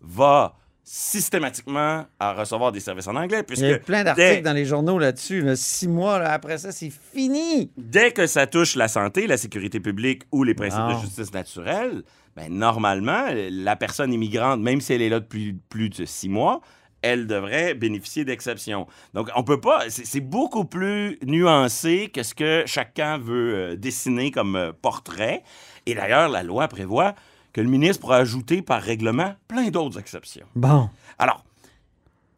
va 0.01 0.57
systématiquement 0.83 2.05
à 2.19 2.33
recevoir 2.33 2.71
des 2.71 2.79
services 2.79 3.07
en 3.07 3.15
anglais, 3.15 3.39
Il 3.39 3.45
puisque 3.45 3.63
y 3.63 3.73
a 3.73 3.79
plein 3.79 4.03
d'articles 4.03 4.27
dès, 4.27 4.41
dans 4.41 4.53
les 4.53 4.65
journaux 4.65 4.99
là-dessus. 4.99 5.41
là. 5.41 5.55
Six 5.55 5.87
mois 5.87 6.19
là, 6.19 6.31
après 6.33 6.57
ça, 6.57 6.71
c'est 6.71 6.91
fini. 6.91 7.71
dès 7.77 8.11
que 8.11 8.27
ça 8.27 8.47
touche 8.47 8.75
la 8.75 8.87
santé, 8.87 9.27
la 9.27 9.37
sécurité 9.37 9.79
publique 9.79 10.23
ou 10.31 10.43
les 10.43 10.53
principes 10.53 10.87
de 10.93 10.99
justice 11.01 11.33
naturelle, 11.33 12.03
ben, 12.35 12.51
normalement, 12.51 13.25
la 13.33 13.75
personne 13.75 14.13
immigrante, 14.13 14.61
même 14.61 14.81
si 14.81 14.93
elle 14.93 15.01
est 15.01 15.09
là 15.09 15.19
depuis 15.19 15.53
plus 15.69 15.89
de 15.89 16.05
six 16.05 16.29
mois, 16.29 16.61
elle 17.01 17.27
devrait 17.27 17.73
bénéficier 17.73 18.25
d'exceptions. 18.25 18.85
Donc, 19.13 19.29
on 19.35 19.43
peut 19.43 19.59
pas. 19.59 19.89
C'est 19.89 20.05
c'est 20.05 20.19
beaucoup 20.21 20.65
plus 20.65 21.17
nuancé 21.23 22.09
que 22.13 22.21
ce 22.23 22.35
que 22.35 22.63
chacun 22.67 23.17
veut 23.17 23.55
euh, 23.55 23.75
dessiner 23.75 24.29
comme 24.31 24.55
euh, 24.55 24.71
portrait. 24.79 25.41
Et 25.87 25.95
d'ailleurs, 25.95 26.29
la 26.29 26.43
loi 26.43 26.67
prévoit 26.67 27.15
que 27.53 27.61
le 27.61 27.67
ministre 27.69 27.99
pourra 28.01 28.17
ajouter 28.17 28.61
par 28.61 28.81
règlement 28.81 29.33
plein 29.47 29.69
d'autres 29.69 29.99
exceptions. 29.99 30.45
Bon. 30.55 30.89
Alors, 31.19 31.43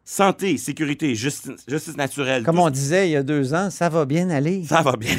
santé, 0.04 0.56
sécurité, 0.58 1.14
justice, 1.14 1.64
justice 1.68 1.96
naturelle. 1.96 2.42
Comme 2.44 2.58
on 2.58 2.70
disait 2.70 3.08
il 3.08 3.12
y 3.12 3.16
a 3.16 3.22
deux 3.22 3.54
ans, 3.54 3.70
ça 3.70 3.88
va 3.88 4.04
bien 4.04 4.30
aller. 4.30 4.64
ça 4.64 4.82
va 4.82 4.92
bien. 4.96 5.16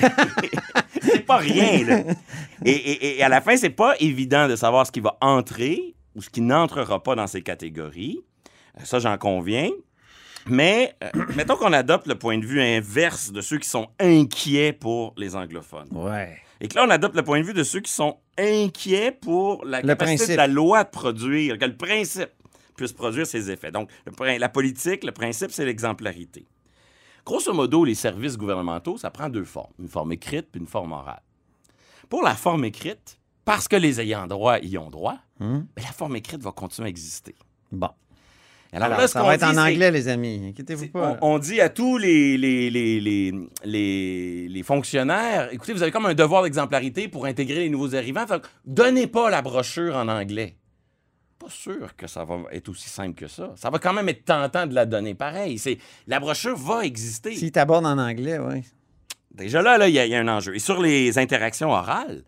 c'est 1.01 1.25
pas 1.25 1.37
rien, 1.37 1.83
là. 1.85 2.03
Et, 2.65 2.71
et- 2.71 3.17
et 3.17 3.23
à 3.23 3.29
la 3.29 3.41
fin, 3.41 3.55
c'est 3.57 3.69
pas 3.69 3.95
évident 3.99 4.47
de 4.47 4.55
savoir 4.55 4.85
ce 4.85 4.91
qui 4.91 4.99
va 4.99 5.17
entrer 5.21 5.95
ou 6.15 6.21
ce 6.21 6.29
qui 6.29 6.41
n'entrera 6.41 7.01
pas 7.01 7.15
dans 7.15 7.27
ces 7.27 7.41
catégories. 7.41 8.19
Euh, 8.79 8.81
Ça, 8.85 8.99
j'en 8.99 9.17
conviens. 9.17 9.69
Mais 10.47 10.93
euh, 11.03 11.09
mettons 11.35 11.55
qu'on 11.55 11.73
adopte 11.73 12.05
le 12.05 12.15
point 12.15 12.37
de 12.37 12.45
vue 12.45 12.61
inverse 12.61 13.31
de 13.31 13.41
ceux 13.41 13.57
qui 13.57 13.67
sont 13.67 13.87
inquiets 13.99 14.73
pour 14.73 15.13
les 15.17 15.35
anglophones. 15.35 15.87
Ouais. 15.91 16.37
Et 16.61 16.67
que 16.67 16.75
là, 16.75 16.85
on 16.85 16.89
adopte 16.89 17.15
le 17.15 17.23
point 17.23 17.39
de 17.39 17.45
vue 17.45 17.53
de 17.53 17.63
ceux 17.63 17.81
qui 17.81 17.91
sont 17.91 18.17
inquiets 18.37 19.11
pour 19.11 19.65
la 19.65 19.81
Le 19.81 19.87
capacité 19.87 20.17
principe. 20.17 20.31
de 20.31 20.37
la 20.37 20.47
loi 20.47 20.83
de 20.83 20.89
produire, 20.89 21.57
que 21.57 21.65
le 21.65 21.75
principe 21.75 22.29
puisse 22.75 22.93
produire 22.93 23.27
ses 23.27 23.51
effets. 23.51 23.71
Donc, 23.71 23.89
le 24.05 24.37
la 24.37 24.49
politique, 24.49 25.03
le 25.03 25.11
principe, 25.11 25.51
c'est 25.51 25.65
l'exemplarité. 25.65 26.45
Grosso 27.25 27.53
modo, 27.53 27.83
les 27.83 27.95
services 27.95 28.37
gouvernementaux, 28.37 28.97
ça 28.97 29.09
prend 29.09 29.29
deux 29.29 29.45
formes, 29.45 29.73
une 29.79 29.87
forme 29.87 30.11
écrite 30.11 30.47
puis 30.51 30.61
une 30.61 30.67
forme 30.67 30.91
orale. 30.91 31.21
Pour 32.09 32.21
la 32.21 32.35
forme 32.35 32.65
écrite, 32.65 33.19
parce 33.45 33.67
que 33.67 33.75
les 33.75 33.99
ayants 33.99 34.27
droit 34.27 34.59
y 34.59 34.77
ont 34.77 34.89
droit, 34.89 35.17
ben, 35.39 35.65
la 35.77 35.91
forme 35.91 36.15
écrite 36.15 36.41
va 36.41 36.51
continuer 36.51 36.87
à 36.87 36.89
exister. 36.89 37.35
Bon. 37.71 37.89
Alors, 38.75 38.87
Alors, 38.87 38.99
là, 38.99 39.07
ce 39.07 39.13
ça 39.13 39.23
va 39.23 39.35
être 39.35 39.49
dit, 39.51 39.57
en 39.57 39.61
anglais, 39.61 39.89
les 39.89 40.07
amis. 40.09 40.47
Inquiétez-vous 40.49 40.89
pas. 40.89 41.17
On, 41.21 41.35
on 41.35 41.39
dit 41.39 41.61
à 41.61 41.69
tous 41.69 41.97
les, 41.97 42.37
les, 42.37 42.69
les, 42.69 42.99
les, 42.99 43.31
les- 43.63 44.47
les 44.49 44.63
fonctionnaires, 44.63 45.49
écoutez, 45.53 45.71
vous 45.73 45.81
avez 45.81 45.91
comme 45.91 46.05
un 46.07 46.13
devoir 46.13 46.43
d'exemplarité 46.43 47.07
pour 47.07 47.25
intégrer 47.25 47.59
les 47.61 47.69
nouveaux 47.69 47.95
arrivants. 47.95 48.27
Fait 48.27 48.41
donnez 48.65 49.07
pas 49.07 49.29
la 49.29 49.41
brochure 49.41 49.95
en 49.95 50.07
anglais. 50.09 50.57
Pas 51.39 51.49
sûr 51.49 51.95
que 51.95 52.07
ça 52.07 52.23
va 52.25 52.37
être 52.51 52.69
aussi 52.69 52.89
simple 52.89 53.15
que 53.15 53.27
ça. 53.27 53.53
Ça 53.55 53.69
va 53.69 53.79
quand 53.79 53.93
même 53.93 54.09
être 54.09 54.25
tentant 54.25 54.67
de 54.67 54.73
la 54.73 54.85
donner. 54.85 55.15
Pareil, 55.15 55.57
c'est 55.57 55.77
la 56.07 56.19
brochure 56.19 56.57
va 56.57 56.85
exister. 56.85 57.35
S'ils 57.35 57.51
t'abordent 57.51 57.85
en 57.85 57.97
anglais, 57.97 58.39
oui. 58.39 58.61
Déjà 59.31 59.61
là, 59.61 59.87
y, 59.87 59.91
il 59.91 60.07
y 60.07 60.15
a 60.15 60.19
un 60.19 60.27
enjeu. 60.27 60.55
Et 60.55 60.59
sur 60.59 60.81
les 60.81 61.17
interactions 61.17 61.69
orales, 61.71 62.23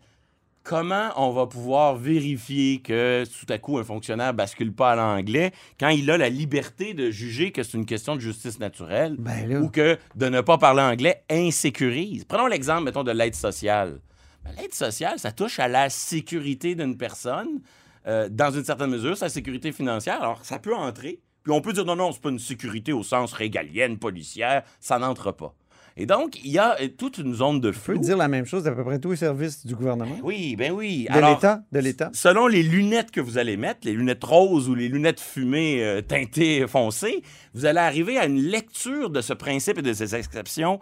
comment 0.68 1.12
on 1.16 1.30
va 1.30 1.46
pouvoir 1.46 1.96
vérifier 1.96 2.82
que 2.82 3.24
tout 3.24 3.50
à 3.50 3.56
coup 3.56 3.78
un 3.78 3.84
fonctionnaire 3.84 4.34
bascule 4.34 4.70
pas 4.70 4.92
à 4.92 4.96
l'anglais 4.96 5.52
quand 5.80 5.88
il 5.88 6.10
a 6.10 6.18
la 6.18 6.28
liberté 6.28 6.92
de 6.92 7.10
juger 7.10 7.52
que 7.52 7.62
c'est 7.62 7.78
une 7.78 7.86
question 7.86 8.16
de 8.16 8.20
justice 8.20 8.60
naturelle 8.60 9.16
Ben 9.18 9.62
ou 9.62 9.70
que 9.70 9.96
de 10.14 10.26
ne 10.26 10.42
pas 10.42 10.58
parler 10.58 10.82
anglais 10.82 11.24
insécurise? 11.30 12.26
Prenons 12.26 12.46
l'exemple, 12.46 12.84
mettons, 12.84 13.02
de 13.02 13.12
l'aide 13.12 13.34
sociale. 13.34 14.00
Ben, 14.44 14.50
l'aide 14.60 14.74
sociale, 14.74 15.18
ça 15.18 15.32
touche 15.32 15.58
à 15.58 15.68
la 15.68 15.88
sécurité 15.88 16.74
d'une 16.74 16.98
personne, 16.98 17.62
euh, 18.06 18.28
dans 18.30 18.50
une 18.50 18.64
certaine 18.64 18.90
mesure, 18.90 19.16
sa 19.16 19.30
sécurité 19.30 19.72
financière. 19.72 20.20
Alors, 20.20 20.44
ça 20.44 20.58
peut 20.58 20.76
entrer. 20.76 21.22
Puis 21.44 21.52
on 21.54 21.62
peut 21.62 21.72
dire 21.72 21.86
non, 21.86 21.96
non, 21.96 22.12
c'est 22.12 22.20
pas 22.20 22.28
une 22.28 22.38
sécurité 22.38 22.92
au 22.92 23.02
sens 23.02 23.32
régalienne, 23.32 23.98
policière, 23.98 24.64
ça 24.80 24.98
n'entre 24.98 25.32
pas. 25.32 25.54
Et 26.00 26.06
donc, 26.06 26.38
il 26.44 26.50
y 26.50 26.58
a 26.58 26.80
euh, 26.80 26.88
toute 26.96 27.18
une 27.18 27.34
zone 27.34 27.60
de 27.60 27.70
On 27.70 27.92
peut 27.92 27.98
dire 27.98 28.16
la 28.16 28.28
même 28.28 28.46
chose 28.46 28.62
d'à 28.62 28.72
peu 28.72 28.84
près 28.84 29.00
tous 29.00 29.10
les 29.10 29.16
services 29.16 29.66
du 29.66 29.74
gouvernement. 29.74 30.16
Oui, 30.22 30.54
ben 30.56 30.72
oui. 30.72 31.08
De 31.12 31.18
l'État? 31.18 31.62
De 31.72 31.80
l'État? 31.80 32.10
Selon 32.14 32.46
les 32.46 32.62
lunettes 32.62 33.10
que 33.10 33.20
vous 33.20 33.36
allez 33.36 33.56
mettre, 33.56 33.80
les 33.82 33.92
lunettes 33.92 34.22
roses 34.22 34.68
ou 34.68 34.74
les 34.76 34.88
lunettes 34.88 35.20
fumées 35.20 35.82
euh, 35.82 36.00
teintées 36.00 36.66
foncées, 36.68 37.22
vous 37.52 37.66
allez 37.66 37.80
arriver 37.80 38.16
à 38.16 38.26
une 38.26 38.40
lecture 38.40 39.10
de 39.10 39.20
ce 39.20 39.32
principe 39.32 39.78
et 39.78 39.82
de 39.82 39.92
ces 39.92 40.14
exceptions 40.14 40.78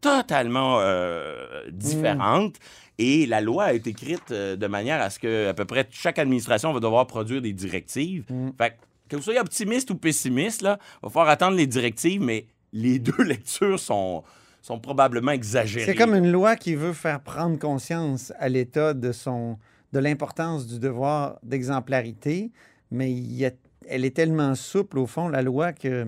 totalement 0.00 0.78
euh, 0.80 1.62
différente. 1.70 2.56
Et 2.98 3.26
la 3.26 3.40
loi 3.40 3.64
a 3.64 3.72
été 3.72 3.90
écrite 3.90 4.30
euh, 4.30 4.56
de 4.56 4.66
manière 4.66 5.00
à 5.00 5.10
ce 5.10 5.18
que 5.18 5.48
à 5.48 5.54
peu 5.54 5.64
près 5.64 5.86
chaque 5.90 6.18
administration 6.18 6.72
va 6.72 6.80
devoir 6.80 7.06
produire 7.06 7.42
des 7.42 7.52
directives. 7.52 8.24
Fait 8.58 8.70
que, 8.70 8.74
que 9.10 9.16
vous 9.16 9.22
soyez 9.22 9.40
optimiste 9.40 9.90
ou 9.90 9.96
pessimiste, 9.96 10.62
là, 10.62 10.78
va 11.02 11.10
falloir 11.10 11.28
attendre 11.28 11.56
les 11.56 11.66
directives, 11.66 12.22
mais 12.22 12.46
les 12.72 12.98
deux 13.00 13.22
lectures 13.22 13.78
sont, 13.78 14.24
sont 14.66 14.80
probablement 14.80 15.30
exagérées. 15.30 15.86
C'est 15.86 15.94
comme 15.94 16.14
une 16.14 16.32
loi 16.32 16.56
qui 16.56 16.74
veut 16.74 16.92
faire 16.92 17.20
prendre 17.20 17.56
conscience 17.58 18.32
à 18.38 18.48
l'État 18.48 18.94
de 18.94 19.12
son 19.12 19.58
de 19.92 20.00
l'importance 20.00 20.66
du 20.66 20.80
devoir 20.80 21.38
d'exemplarité, 21.44 22.50
mais 22.90 23.12
il 23.12 23.32
y 23.34 23.46
a- 23.46 23.52
elle 23.88 24.04
est 24.04 24.10
tellement 24.14 24.56
souple, 24.56 24.98
au 24.98 25.06
fond, 25.06 25.28
la 25.28 25.40
loi, 25.42 25.72
que, 25.72 26.04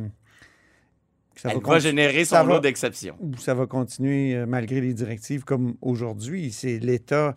que 1.35 1.41
ça 1.41 1.51
Elle 1.51 1.55
va 1.59 1.61
conti- 1.63 1.81
générer 1.83 2.25
son 2.25 2.35
va- 2.37 2.55
lot 2.55 2.59
d'exceptions. 2.61 3.17
Ça 3.39 3.55
va 3.55 3.67
continuer 3.67 4.35
euh, 4.35 4.45
malgré 4.47 4.81
les 4.81 4.93
directives 4.93 5.45
comme 5.45 5.77
aujourd'hui. 5.81 6.51
C'est 6.51 6.81
l'État, 6.81 7.37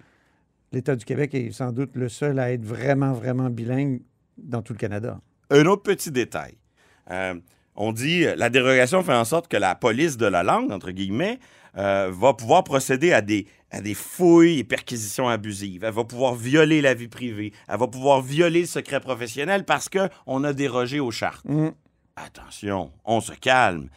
l'État 0.71 0.95
du 0.95 1.05
Québec 1.05 1.35
est 1.35 1.51
sans 1.51 1.71
doute 1.71 1.91
le 1.95 2.09
seul 2.09 2.39
à 2.39 2.51
être 2.51 2.65
vraiment, 2.65 3.13
vraiment 3.13 3.51
bilingue 3.51 4.01
dans 4.39 4.63
tout 4.63 4.73
le 4.73 4.79
Canada. 4.79 5.21
Un 5.51 5.65
autre 5.67 5.83
petit 5.83 6.09
détail. 6.11 6.55
Euh, 7.11 7.35
on 7.81 7.91
dit 7.93 8.25
euh, 8.25 8.35
la 8.37 8.49
dérogation 8.49 9.03
fait 9.03 9.13
en 9.13 9.25
sorte 9.25 9.47
que 9.47 9.57
la 9.57 9.75
police 9.75 10.17
de 10.17 10.25
la 10.25 10.43
langue, 10.43 10.71
entre 10.71 10.91
guillemets, 10.91 11.39
euh, 11.77 12.11
va 12.13 12.33
pouvoir 12.33 12.63
procéder 12.63 13.13
à 13.13 13.21
des, 13.21 13.47
à 13.71 13.81
des 13.81 13.93
fouilles 13.93 14.59
et 14.59 14.63
perquisitions 14.63 15.27
abusives. 15.29 15.83
Elle 15.83 15.93
va 15.93 16.03
pouvoir 16.03 16.35
violer 16.35 16.81
la 16.81 16.93
vie 16.93 17.07
privée. 17.07 17.53
Elle 17.69 17.79
va 17.79 17.87
pouvoir 17.87 18.21
violer 18.21 18.61
le 18.61 18.65
secret 18.67 18.99
professionnel 18.99 19.63
parce 19.65 19.87
qu'on 19.89 20.43
a 20.43 20.53
dérogé 20.53 20.99
aux 20.99 21.11
chartes. 21.11 21.45
Mm. 21.45 21.69
Attention, 22.17 22.91
on 23.05 23.21
se 23.21 23.31
calme. 23.33 23.89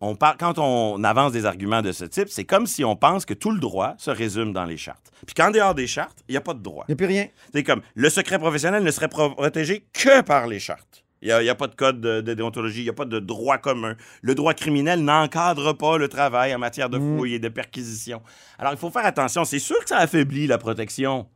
On 0.00 0.14
par- 0.14 0.36
Quand 0.36 0.58
on 0.58 1.02
avance 1.04 1.32
des 1.32 1.46
arguments 1.46 1.82
de 1.82 1.90
ce 1.90 2.04
type, 2.04 2.28
c'est 2.28 2.44
comme 2.44 2.66
si 2.66 2.84
on 2.84 2.96
pense 2.96 3.24
que 3.24 3.34
tout 3.34 3.50
le 3.50 3.58
droit 3.58 3.94
se 3.98 4.10
résume 4.10 4.52
dans 4.52 4.64
les 4.66 4.76
chartes. 4.76 5.10
Puis 5.26 5.34
qu'en 5.34 5.50
dehors 5.50 5.74
des 5.74 5.86
chartes, 5.86 6.18
il 6.28 6.32
n'y 6.32 6.36
a 6.36 6.42
pas 6.42 6.54
de 6.54 6.60
droit. 6.62 6.84
Il 6.88 6.92
n'y 6.92 6.94
a 6.94 6.96
plus 6.96 7.06
rien. 7.06 7.26
C'est 7.52 7.64
comme 7.64 7.80
le 7.94 8.10
secret 8.10 8.38
professionnel 8.38 8.82
ne 8.84 8.90
serait 8.90 9.08
pro- 9.08 9.30
protégé 9.34 9.84
que 9.92 10.20
par 10.20 10.46
les 10.46 10.60
chartes. 10.60 11.02
Il 11.26 11.42
n'y 11.42 11.48
a, 11.48 11.54
pas 11.56 11.66
de 11.66 11.74
code 11.74 12.00
de, 12.00 12.20
de 12.20 12.34
déontologie, 12.34 12.82
il 12.82 12.84
n'y 12.84 12.90
a 12.90 12.92
pas 12.92 13.04
de 13.04 13.18
droit 13.18 13.58
commun. 13.58 13.96
Le 14.22 14.36
droit 14.36 14.54
criminel 14.54 15.02
n'encadre 15.02 15.72
pas 15.72 15.98
le 15.98 16.06
travail 16.08 16.54
en 16.54 16.58
matière 16.58 16.88
de 16.88 17.00
fouilles 17.00 17.34
et 17.34 17.38
de 17.40 17.48
perquisition. 17.48 18.22
Alors, 18.60 18.72
il 18.72 18.78
faut 18.78 18.90
faire 18.90 19.04
attention. 19.04 19.44
C'est 19.44 19.58
sûr 19.58 19.78
que 19.80 19.88
ça 19.88 19.98
affaiblit 19.98 20.46
la 20.46 20.58
protection. 20.58 21.26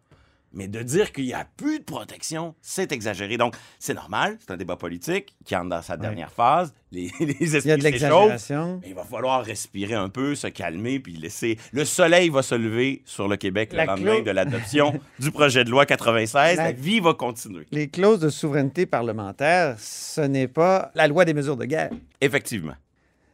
Mais 0.52 0.66
de 0.66 0.82
dire 0.82 1.12
qu'il 1.12 1.26
n'y 1.26 1.32
a 1.32 1.46
plus 1.56 1.78
de 1.78 1.84
protection, 1.84 2.56
c'est 2.60 2.90
exagéré. 2.90 3.36
Donc, 3.36 3.54
c'est 3.78 3.94
normal, 3.94 4.36
c'est 4.40 4.50
un 4.52 4.56
débat 4.56 4.74
politique 4.76 5.36
qui 5.44 5.54
entre 5.54 5.68
dans 5.68 5.82
sa 5.82 5.96
dernière 5.96 6.32
phase. 6.32 6.74
Les, 6.90 7.12
les 7.20 7.36
Il 7.40 7.66
y 7.66 7.70
a 7.70 7.76
de 7.76 7.82
l'exagération. 7.84 8.80
Mais 8.82 8.88
il 8.88 8.94
va 8.96 9.04
falloir 9.04 9.44
respirer 9.44 9.94
un 9.94 10.08
peu, 10.08 10.34
se 10.34 10.48
calmer, 10.48 10.98
puis 10.98 11.12
laisser. 11.12 11.56
Le 11.72 11.84
soleil 11.84 12.30
va 12.30 12.42
se 12.42 12.56
lever 12.56 13.02
sur 13.04 13.28
le 13.28 13.36
Québec 13.36 13.72
La 13.72 13.84
le 13.84 13.90
lendemain 13.90 14.16
clo- 14.16 14.24
de 14.24 14.30
l'adoption 14.32 15.00
du 15.20 15.30
projet 15.30 15.62
de 15.62 15.70
loi 15.70 15.86
96. 15.86 16.56
La- 16.56 16.64
La 16.64 16.72
vie 16.72 16.98
va 16.98 17.14
continuer. 17.14 17.66
Les 17.70 17.88
clauses 17.88 18.18
de 18.20 18.28
souveraineté 18.28 18.86
parlementaire, 18.86 19.76
ce 19.78 20.20
n'est 20.22 20.48
pas 20.48 20.90
la 20.96 21.06
loi 21.06 21.24
des 21.24 21.34
mesures 21.34 21.56
de 21.56 21.64
guerre. 21.64 21.90
Effectivement. 22.20 22.74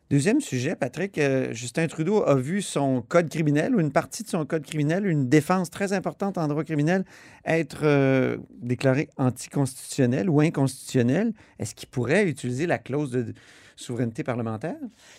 Deuxième 0.09 0.41
sujet, 0.41 0.77
Patrick, 0.77 1.19
euh, 1.19 1.53
Justin 1.53 1.89
Trudeau 1.89 2.23
a 2.23 2.37
vu 2.37 2.63
son 2.63 3.03
code 3.03 3.29
criminel 3.29 3.75
ou 3.75 3.81
une 3.81 3.91
partie 3.91 4.23
de 4.23 4.29
son 4.29 4.45
code 4.47 4.65
criminel, 4.65 5.05
une 5.05 5.29
défense 5.29 5.69
très 5.69 5.93
importante 5.93 6.39
en 6.39 6.47
droit 6.47 6.63
criminel, 6.63 7.05
être 7.45 7.81
euh, 7.83 8.37
déclarée 8.63 9.09
anticonstitutionnelle 9.17 10.31
ou 10.31 10.41
inconstitutionnelle. 10.41 11.33
Est-ce 11.59 11.75
qu'il 11.75 11.89
pourrait 11.89 12.29
utiliser 12.29 12.67
la 12.69 12.79
clause 12.79 13.11
de 13.11 13.35
souveraineté 13.75 14.23
parlementaire? 14.23 14.77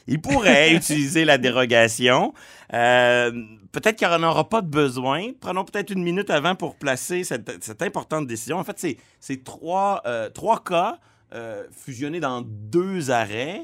Il 0.08 0.22
pourrait 0.22 0.74
utiliser 0.76 1.26
la 1.26 1.38
dérogation. 1.38 2.34
Euh, 2.74 3.32
peut-être 3.74 3.98
qu'il 3.98 4.08
n'en 4.08 4.24
aura 4.24 4.48
pas 4.48 4.62
de 4.62 4.70
besoin. 4.70 5.32
Prenons 5.42 5.66
peut-être 5.66 5.92
une 5.92 6.02
minute 6.02 6.30
avant 6.30 6.56
pour 6.56 6.78
placer 6.78 7.26
cette, 7.26 7.62
cette 7.62 7.82
importante 7.82 8.26
décision. 8.26 8.58
En 8.58 8.64
fait, 8.64 8.80
c'est- 9.20 9.44
trois, 9.44 10.02
euh, 10.06 10.30
trois 10.30 10.64
cas 10.64 10.98
euh, 11.34 11.66
fusionnés 11.72 12.20
dans 12.20 12.42
deux 12.42 13.12
arrêts. 13.12 13.64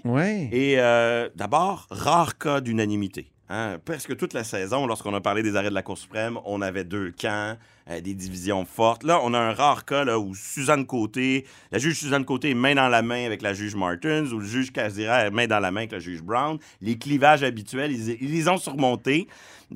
Et 0.51 0.79
euh, 0.79 1.29
d'abord, 1.35 1.87
rare 1.89 2.37
cas 2.37 2.61
d'unanimité. 2.61 3.31
Hein, 3.49 3.77
presque 3.83 4.15
toute 4.17 4.33
la 4.33 4.43
saison, 4.43 4.87
lorsqu'on 4.87 5.13
a 5.13 5.21
parlé 5.21 5.43
des 5.43 5.55
arrêts 5.55 5.69
de 5.69 5.75
la 5.75 5.83
Cour 5.83 5.97
suprême, 5.97 6.39
on 6.45 6.61
avait 6.61 6.83
deux 6.83 7.11
camps, 7.11 7.55
euh, 7.89 8.01
des 8.01 8.13
divisions 8.13 8.65
fortes. 8.65 9.03
Là, 9.03 9.19
on 9.23 9.33
a 9.33 9.39
un 9.39 9.53
rare 9.53 9.85
cas 9.85 10.03
là, 10.05 10.19
où 10.19 10.33
Suzanne 10.35 10.85
Côté, 10.85 11.45
la 11.71 11.79
juge 11.79 11.99
Suzanne 11.99 12.25
Côté 12.25 12.51
est 12.51 12.55
main 12.55 12.75
dans 12.75 12.87
la 12.89 13.01
main 13.01 13.25
avec 13.25 13.41
la 13.41 13.53
juge 13.53 13.75
Martins, 13.75 14.25
ou 14.31 14.39
le 14.39 14.45
juge 14.45 14.71
Casira 14.71 15.25
est 15.25 15.31
main 15.31 15.47
dans 15.47 15.59
la 15.59 15.71
main 15.71 15.81
avec 15.81 15.91
la 15.91 15.99
juge 15.99 16.21
Brown. 16.21 16.57
Les 16.81 16.97
clivages 16.97 17.43
habituels, 17.43 17.91
ils, 17.91 18.17
ils 18.21 18.31
les 18.31 18.47
ont 18.47 18.57
surmontés. 18.57 19.27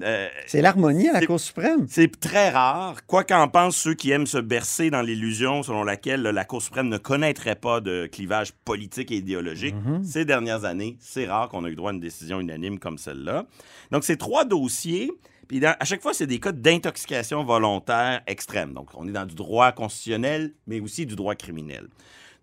Euh, 0.03 0.27
C'est 0.45 0.61
l'harmonie 0.61 1.09
à 1.09 1.13
la 1.19 1.25
Cour 1.25 1.39
suprême. 1.39 1.87
c'est 1.89 2.19
très 2.19 2.49
rare. 2.49 2.97
Quoi 3.07 3.23
qu'en 3.23 3.47
pensent 3.47 3.77
ceux 3.77 3.95
qui 3.95 4.11
aiment 4.11 4.27
se 4.27 4.37
bercer 4.37 4.91
dans 4.91 5.01
l'illusion 5.01 5.63
selon 5.63 5.83
laquelle 5.83 6.21
là, 6.21 6.31
la 6.31 6.45
Cour 6.45 6.61
suprême 6.61 6.87
ne 6.87 6.97
connaîtrait 6.99 7.55
pas 7.55 7.81
de 7.81 8.05
clivage 8.05 8.51
politique 8.51 9.11
et 9.11 9.15
idéologique, 9.15 9.75
ces 10.03 10.23
dernières 10.23 10.65
années, 10.65 10.97
c'est 10.99 11.25
rare 11.25 11.49
qu'on 11.49 11.65
ait 11.65 11.71
eu 11.71 11.75
droit 11.75 11.89
à 11.91 11.93
une 11.93 11.99
décision 11.99 12.39
unanime 12.39 12.77
comme 12.77 12.97
celle-là. 12.99 13.45
Donc, 13.91 14.03
c'est 14.03 14.17
trois 14.17 14.45
dossiers. 14.45 15.11
Puis 15.47 15.59
dans- 15.59 15.75
à 15.79 15.85
chaque 15.85 16.01
fois, 16.01 16.13
c'est 16.13 16.27
des 16.27 16.39
cas 16.39 16.51
d'intoxication 16.51 17.43
volontaire 17.43 18.21
extrême. 18.27 18.73
Donc, 18.73 18.89
on 18.95 19.07
est 19.07 19.11
dans 19.11 19.25
du 19.25 19.35
droit 19.35 19.71
constitutionnel, 19.71 20.53
mais 20.67 20.79
aussi 20.79 21.05
du 21.05 21.15
droit 21.15 21.35
criminel. 21.35 21.87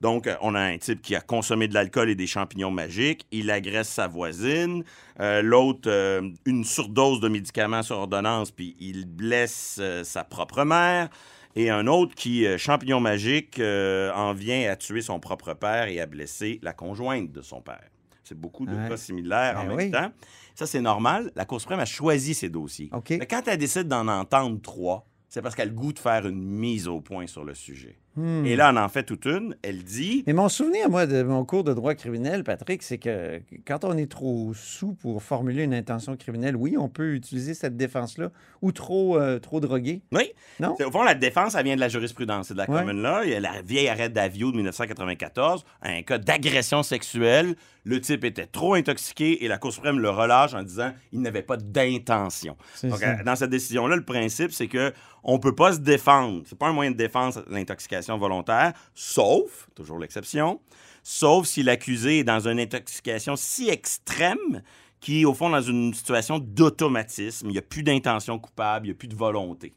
Donc, 0.01 0.27
euh, 0.27 0.35
on 0.43 0.55
a 0.55 0.61
un 0.61 0.77
type 0.77 1.01
qui 1.01 1.15
a 1.15 1.21
consommé 1.21 1.67
de 1.69 1.75
l'alcool 1.75 2.11
et 2.11 2.15
des 2.15 2.27
champignons 2.27 2.71
magiques. 2.71 3.27
Il 3.31 3.51
agresse 3.51 3.89
sa 3.89 4.07
voisine. 4.07 4.85
Euh, 5.21 5.41
L'autre, 5.41 5.89
euh, 5.89 6.29
une 6.45 6.65
surdose 6.65 7.21
de 7.21 7.29
médicaments 7.29 7.83
sur 7.83 7.97
ordonnance, 7.99 8.51
puis 8.51 8.77
il 8.81 9.07
blesse 9.07 9.79
euh, 9.81 10.05
sa 10.05 10.25
propre 10.25 10.65
mère. 10.65 11.09
Et 11.57 11.71
un 11.71 11.87
autre 11.87 12.15
qui, 12.17 12.45
champignon 12.59 12.99
magique, 12.99 13.61
en 13.61 14.33
vient 14.33 14.69
à 14.73 14.75
tuer 14.75 15.03
son 15.03 15.21
propre 15.21 15.55
père 15.55 15.87
et 15.87 16.01
à 16.01 16.07
blesser 16.07 16.59
la 16.63 16.73
conjointe 16.73 17.31
de 17.31 17.43
son 17.43 17.61
père. 17.61 17.85
C'est 18.25 18.37
beaucoup 18.37 18.67
de 18.67 18.75
Ouais. 18.75 18.89
cas 18.89 18.97
similaires 18.97 19.61
en 19.61 19.67
Ben 19.69 19.77
même 19.77 19.91
temps. 19.93 20.11
Ça, 20.55 20.67
c'est 20.67 20.81
normal. 20.81 21.33
La 21.35 21.45
Cour 21.45 21.61
suprême 21.61 21.81
a 21.81 21.85
choisi 21.85 22.35
ces 22.35 22.49
dossiers. 22.49 22.91
Mais 23.11 23.27
quand 23.27 23.43
elle 23.47 23.59
décide 23.59 23.89
d'en 23.89 24.07
entendre 24.07 24.61
trois, 24.63 25.07
c'est 25.29 25.43
parce 25.43 25.55
qu'elle 25.55 25.69
a 25.69 25.73
le 25.73 25.77
goût 25.77 25.93
de 25.93 25.99
faire 25.99 26.27
une 26.27 26.43
mise 26.43 26.87
au 26.87 27.01
point 27.01 27.27
sur 27.27 27.45
le 27.45 27.55
sujet. 27.55 27.99
Hmm. 28.17 28.47
Et 28.47 28.55
là, 28.57 28.71
elle 28.71 28.79
en 28.79 28.89
fait 28.89 29.03
toute 29.03 29.25
une. 29.27 29.57
Elle 29.63 29.83
dit 29.83 30.23
Mais 30.27 30.33
mon 30.33 30.49
souvenir, 30.49 30.89
moi, 30.89 31.07
de 31.07 31.23
mon 31.23 31.45
cours 31.45 31.65
de 31.65 31.75
droit 31.75 31.95
criminel, 31.95 32.45
Patrick, 32.45 32.83
c'est 32.83 32.99
que 32.99 33.41
quand 33.67 33.85
on 33.85 33.97
est 33.97 34.11
trop 34.11 34.53
sous 34.55 34.95
pour 34.95 35.23
formuler 35.23 35.65
une 35.65 35.75
intention 35.75 36.17
criminelle, 36.17 36.57
oui, 36.57 36.77
on 36.79 36.89
peut 36.89 37.15
utiliser 37.15 37.55
cette 37.55 37.77
défense-là, 37.77 38.31
ou 38.63 38.73
trop, 38.73 39.19
euh, 39.19 39.39
trop 39.39 39.61
drogué. 39.61 40.03
Oui. 40.13 40.33
Non? 40.61 40.77
Au 40.85 40.91
fond, 40.91 41.03
la 41.03 41.15
défense, 41.15 41.55
elle 41.55 41.65
vient 41.65 41.75
de 41.77 41.81
la 41.81 41.89
jurisprudence. 41.89 42.53
De 42.53 42.57
la 42.59 42.71
Ouais. 42.71 42.81
commune 42.81 43.03
là. 43.03 43.23
Il 43.25 43.31
y 43.31 43.35
a 43.35 43.41
la 43.41 43.63
vieille 43.63 43.89
arrêt 43.89 44.09
d'Avio 44.09 44.51
de 44.53 44.57
1994, 44.57 45.65
un 45.83 46.03
cas 46.03 46.19
d'agression 46.19 46.83
sexuelle. 46.83 47.55
Le 47.87 48.01
type 48.01 48.25
était 48.25 48.47
trop 48.47 48.75
intoxiqué 48.75 49.45
et 49.45 49.49
la 49.49 49.59
Cour 49.59 49.73
suprême 49.73 49.99
le 49.99 50.09
relâche 50.09 50.55
en 50.55 50.63
disant 50.63 50.93
il 51.13 51.21
n'avait 51.21 51.43
pas 51.43 51.57
d'intention. 51.59 52.57
Donc, 52.83 52.99
ça. 52.99 53.09
euh, 53.21 53.25
dans 53.25 53.37
cette 53.37 53.51
décision-là, 53.51 53.97
le 53.97 54.05
principe, 54.05 54.53
c'est 54.53 54.69
que 54.69 54.93
on 55.23 55.39
peut 55.39 55.55
pas 55.55 55.73
se 55.73 55.79
défendre. 55.79 56.43
C'est 56.45 56.59
pas 56.59 56.67
un 56.69 56.73
moyen 56.73 56.91
de 56.91 56.97
défense, 56.97 57.39
l'intoxication 57.49 58.04
volontaire, 58.19 58.73
sauf, 58.95 59.69
toujours 59.75 59.99
l'exception, 59.99 60.61
sauf 61.03 61.47
si 61.47 61.63
l'accusé 61.63 62.21
est 62.21 62.25
dans 62.25 62.47
une 62.49 62.59
intoxication 62.61 63.37
si 63.37 63.69
extrême 63.69 64.63
qui 65.01 65.21
est, 65.21 65.25
au 65.25 65.35
fond, 65.35 65.51
dans 65.51 65.61
une 65.61 65.93
situation 65.93 66.39
d'automatisme. 66.39 67.49
Il 67.49 67.53
n'y 67.53 67.59
a 67.59 67.63
plus 67.63 67.83
d'intention 67.83 68.39
coupable, 68.39 68.87
il 68.87 68.91
n'y 68.91 68.95
a 68.95 68.99
plus 68.99 69.09
de 69.09 69.15
volonté. 69.17 69.75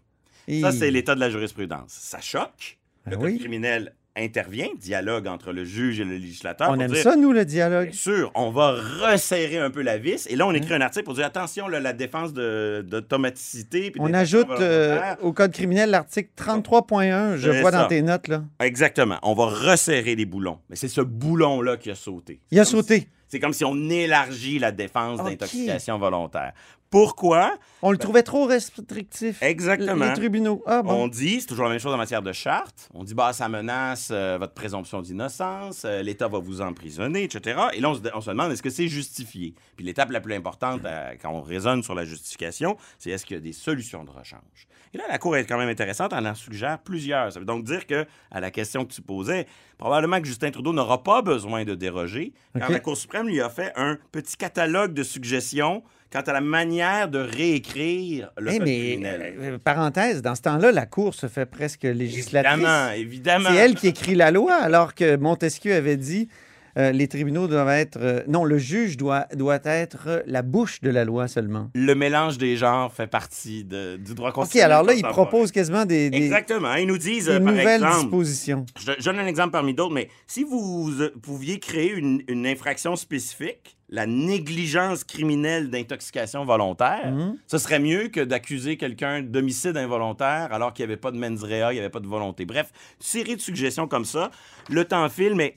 Et- 0.48 0.62
Ça, 0.62 0.72
c'est 0.72 0.90
l'état 0.90 1.16
de 1.16 1.20
la 1.20 1.30
jurisprudence. 1.30 1.92
Ça 1.92 2.22
choque. 2.22 2.78
Le 3.06 3.12
Ben 3.12 3.18
code 3.22 3.32
oui. 3.32 3.40
criminel 3.40 3.94
intervient, 4.18 4.68
dialogue 4.80 5.28
entre 5.28 5.52
le 5.52 5.64
juge 5.64 6.00
et 6.00 6.04
le 6.04 6.16
législateur. 6.18 6.70
On 6.72 6.80
aime 6.80 6.92
dire, 6.92 7.04
ça, 7.04 7.16
nous, 7.16 7.32
le 7.32 7.46
dialogue. 7.46 7.90
Bien 7.90 7.98
sûr, 7.98 8.32
on 8.36 8.50
va 8.52 8.72
resserrer 9.02 9.60
un 9.60 9.70
peu 9.70 9.82
la 9.82 9.98
vis. 9.98 10.28
Et 10.30 10.36
là, 10.36 10.48
on 10.48 10.54
écrit 10.54 10.74
un 10.74 10.82
article 10.82 11.06
pour 11.06 11.14
dire 11.14 11.26
attention, 11.26 11.68
là, 11.68 11.80
la 11.80 11.94
défense 11.94 12.34
de- 12.34 12.84
d'automaticité. 12.88 13.92
On 14.00 14.14
ajoute 14.14 14.48
euh, 14.60 15.16
au 15.22 15.34
Code 15.34 15.52
criminel 15.52 15.90
l'article 15.92 16.30
33.1, 16.38 17.38
je 17.38 17.50
vois 17.62 17.72
dans 17.72 17.88
tes 17.88 18.02
notes, 18.02 18.28
là. 18.28 18.44
Exactement. 18.60 19.18
On 19.24 19.34
va 19.34 19.46
resserrer 19.46 20.16
les 20.16 20.26
boulons. 20.26 20.60
Mais 20.70 20.76
c'est 20.76 20.88
ce 20.88 21.02
boulon-là 21.02 21.78
qui 21.78 21.92
a 21.92 21.96
sauté. 21.96 22.40
Il 22.52 22.60
a 22.60 22.66
sauté. 22.66 23.00
si- 23.02 23.08
C'est 23.30 23.40
comme 23.42 23.52
si 23.54 23.66
on 23.66 23.90
élargit 23.90 24.58
la 24.58 24.72
défense 24.72 25.20
d'intoxication 25.32 25.98
volontaire. 25.98 26.54
Pourquoi? 26.90 27.58
On 27.82 27.92
le 27.92 27.98
trouvait 27.98 28.24
trop 28.24 28.46
restrictif. 28.46 29.42
Exactement. 29.42 30.06
Les 30.06 30.14
tribunaux. 30.14 30.64
Ah 30.66 30.82
bon. 30.82 30.94
On 31.04 31.08
dit, 31.08 31.42
c'est 31.42 31.48
toujours 31.48 31.66
la 31.66 31.72
même 31.72 31.80
chose 31.80 31.94
en 31.94 31.98
matière 31.98 32.22
de 32.22 32.32
charte. 32.32 32.90
On 32.94 33.04
dit, 33.04 33.14
bah, 33.14 33.34
ça 33.34 33.50
menace 33.50 34.10
euh, 34.12 34.38
votre 34.40 34.54
présomption 34.54 35.02
d'innocence, 35.02 35.84
euh, 35.86 36.02
l'État 36.02 36.28
va 36.28 36.40
vous 36.40 36.62
emprisonner, 36.62 37.24
etc. 37.24 37.60
Et 37.74 37.82
là, 37.82 37.90
on 37.90 37.96
se, 37.96 38.02
on 38.14 38.22
se 38.22 38.30
demande, 38.30 38.52
est-ce 38.52 38.64
que 38.64 38.70
c'est 38.70 38.88
justifié? 38.88 39.54
Puis 39.76 39.86
l'étape 39.86 40.12
la 40.12 40.22
plus 40.22 40.34
importante 40.34 40.82
euh, 40.86 41.14
quand 41.22 41.32
on 41.32 41.42
raisonne 41.42 41.84
sur 41.84 41.94
la 41.94 42.06
justification, 42.06 42.78
c'est 42.98 43.10
est-ce 43.10 43.26
qu'il 43.26 43.36
y 43.36 43.40
a 43.40 43.44
des 43.44 43.54
solutions 43.54 44.04
de 44.04 44.10
rechange? 44.10 44.68
Et 44.94 44.98
là, 44.98 45.04
la 45.10 45.18
Cour 45.18 45.36
est 45.36 45.46
quand 45.46 45.58
même 45.58 45.70
intéressante, 45.70 46.14
elle 46.14 46.26
en 46.26 46.36
suggère 46.36 46.80
plusieurs. 46.80 47.32
Ça 47.34 47.40
veut 47.40 47.46
donc 47.46 47.64
dire 47.66 47.86
que, 47.86 48.06
à 48.32 48.40
la 48.40 48.52
question 48.52 48.86
que 48.86 48.94
tu 48.94 49.02
posais, 49.02 49.46
probablement 49.78 50.22
que 50.22 50.28
Justin 50.28 50.52
Trudeau 50.52 50.74
n'aura 50.74 51.04
pas 51.04 51.22
besoin 51.22 51.66
de 51.66 51.76
déroger, 51.76 52.34
OK. 52.56 52.70
la 52.70 52.80
Cour 52.80 52.96
suprême 52.96 53.28
lui 53.28 53.42
a 53.42 53.50
fait 53.50 53.74
un 53.76 53.98
petit 54.12 54.38
catalogue 54.38 54.94
de 54.94 55.04
suggestions 55.04 55.84
quant 56.12 56.22
à 56.22 56.34
la 56.34 56.42
manière 56.42 57.10
de 57.10 57.20
réécrire 57.20 58.32
le 58.38 58.52
Eh, 58.52 58.58
code 58.60 58.68
mais, 58.68 58.78
criminel. 58.80 59.36
euh, 59.40 59.58
parenthèse, 59.58 60.22
dans 60.22 60.36
ce 60.36 60.42
temps-là, 60.44 60.72
la 60.72 60.86
Cour 60.86 61.14
se 61.14 61.28
fait 61.28 61.46
presque 61.46 61.84
législatrice. 61.84 62.54
Évidemment, 62.54 62.92
évidemment. 62.92 63.50
C'est 63.52 63.56
elle 63.58 63.76
qui 63.76 63.88
écrit 63.88 64.16
la 64.16 64.32
loi, 64.32 64.54
alors 64.56 64.96
que 64.96 65.16
Montesquieu 65.18 65.74
avait 65.76 65.98
dit 65.98 66.30
euh, 66.78 66.92
les 66.92 67.08
tribunaux 67.08 67.48
doivent 67.48 67.70
être... 67.70 67.98
euh, 68.00 68.22
non, 68.28 68.44
le 68.46 68.58
juge 68.58 68.98
doit, 68.98 69.26
doit 69.34 69.60
être 69.64 70.24
la 70.28 70.42
bouche 70.44 70.80
de 70.82 70.90
la 70.90 71.06
loi 71.06 71.28
seulement. 71.28 71.70
Le 71.74 71.94
mélange 71.96 72.38
des 72.38 72.56
genres 72.58 72.94
fait 72.94 73.08
partie 73.08 73.64
de- 73.64 73.98
du 73.98 74.14
droit 74.14 74.30
OK, 74.30 74.36
constitutionnel. 74.36 74.72
alors 74.72 74.86
là, 74.86 74.94
ils 74.94 75.02
proposent 75.04 75.52
quasiment 75.52 75.86
des, 75.86 76.10
des- 76.10 76.18
Exactement. 76.18 76.74
Ils 76.76 76.88
nous 76.88 76.98
disent, 76.98 77.26
des 77.26 77.32
par 77.40 77.42
nouvelles 77.42 77.82
exemple, 77.84 78.02
dispositions. 78.02 78.66
je, 78.80 78.92
je 79.00 79.04
donne 79.06 79.20
un 79.20 79.28
exemple 79.28 79.52
parmi 79.52 79.74
d'autres, 79.74 79.94
mais 79.96 80.10
si 80.28 80.44
vous 80.44 80.92
euh, 81.00 81.12
pouviez 81.22 81.60
créer 81.60 81.94
une, 81.94 82.22
une 82.28 82.46
infraction 82.46 82.96
spécifique, 82.96 83.74
la 83.90 84.06
négligence 84.06 85.06
criminelle 85.06 85.70
d'intoxication 85.70 86.44
volontaire, 86.44 87.12
Mhm. 87.12 87.38
ce 87.48 87.58
serait 87.58 87.80
mieux 87.80 88.10
que 88.10 88.20
d'accuser 88.20 88.76
quelqu'un 88.76 89.22
d'homicide 89.22 89.78
involontaire 89.78 90.50
alors 90.52 90.74
qu'il 90.74 90.86
n'y 90.86 90.92
avait 90.92 91.00
pas 91.00 91.12
de 91.12 91.18
mens 91.18 91.42
rea, 91.42 91.72
il 91.72 91.76
n'y 91.76 91.80
avait 91.80 91.90
pas 91.90 92.02
de 92.02 92.08
volonté. 92.08 92.46
Bref, 92.46 92.72
série 93.00 93.36
de 93.38 93.42
suggestions 93.42 93.88
comme 93.88 94.04
ça. 94.06 94.30
Le 94.70 94.84
temps 94.84 95.08
file, 95.08 95.36
mais 95.36 95.56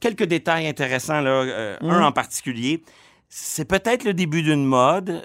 quelques 0.00 0.24
détails 0.24 0.66
intéressants, 0.66 1.20
là, 1.20 1.30
euh, 1.30 1.76
un 1.80 2.02
en 2.02 2.12
particulier. 2.12 2.82
C'est 3.28 3.64
peut-être 3.64 4.04
le 4.04 4.12
début 4.12 4.42
d'une 4.42 4.64
mode, 4.64 5.22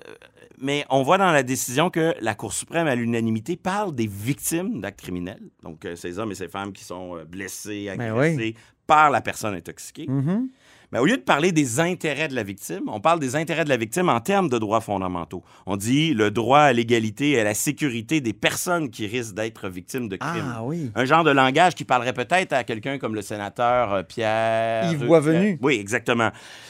mais 0.59 0.85
on 0.89 1.01
voit 1.01 1.17
dans 1.17 1.31
la 1.31 1.43
décision 1.43 1.89
que 1.89 2.13
la 2.21 2.35
Cour 2.35 2.53
suprême, 2.53 2.87
à 2.87 2.95
l'unanimité, 2.95 3.55
parle 3.55 3.95
des 3.95 4.07
victimes 4.07 4.81
d'actes 4.81 5.01
criminels. 5.01 5.41
Donc, 5.63 5.85
euh, 5.85 5.95
ces 5.95 6.19
hommes 6.19 6.31
et 6.31 6.35
ces 6.35 6.47
femmes 6.47 6.71
qui 6.71 6.83
sont 6.83 7.17
euh, 7.17 7.25
blessés, 7.25 7.85
Ben 7.97 8.11
agressés 8.11 8.37
oui. 8.37 8.55
par 8.85 9.09
la 9.09 9.21
personne 9.21 9.55
intoxiquée. 9.55 10.05
Mhm. 10.07 10.49
Mais 10.95 11.01
au 11.01 11.05
lieu 11.05 11.17
de 11.17 11.23
parler 11.23 11.51
des 11.51 11.81
intérêts 11.81 12.29
de 12.29 12.35
la 12.35 12.43
victime, 12.43 12.83
on 12.87 13.01
parle 13.01 13.19
des 13.19 13.35
intérêts 13.35 13.65
de 13.65 13.69
la 13.69 13.75
victime 13.75 14.07
en 14.07 14.21
termes 14.21 14.47
de 14.47 14.57
droits 14.57 14.79
fondamentaux. 14.79 15.43
On 15.65 15.75
dit 15.75 16.13
le 16.13 16.31
droit 16.31 16.59
à 16.61 16.71
l'égalité 16.71 17.31
et 17.31 17.41
à 17.41 17.43
la 17.43 17.53
sécurité 17.53 18.21
des 18.21 18.31
personnes 18.31 18.89
qui 18.89 19.05
risquent 19.05 19.33
d'être 19.35 19.67
victimes 19.67 20.07
de 20.07 20.15
crimes. 20.15 20.53
Ah 20.55 20.63
oui. 20.63 20.91
Un 20.95 21.03
genre 21.03 21.25
de 21.25 21.31
langage 21.31 21.75
qui 21.75 21.83
parlerait 21.83 22.13
peut-être 22.13 22.53
à 22.53 22.63
quelqu'un 22.63 22.97
comme 22.97 23.13
le 23.13 23.21
sénateur 23.21 23.91
euh, 23.93 24.03
Pierre. 24.03 24.89
Yves 24.89 25.05
Boisvenu. 25.05 25.37
Pierre- 25.39 25.57
Oui, 25.61 25.73
exactement. 25.81 26.29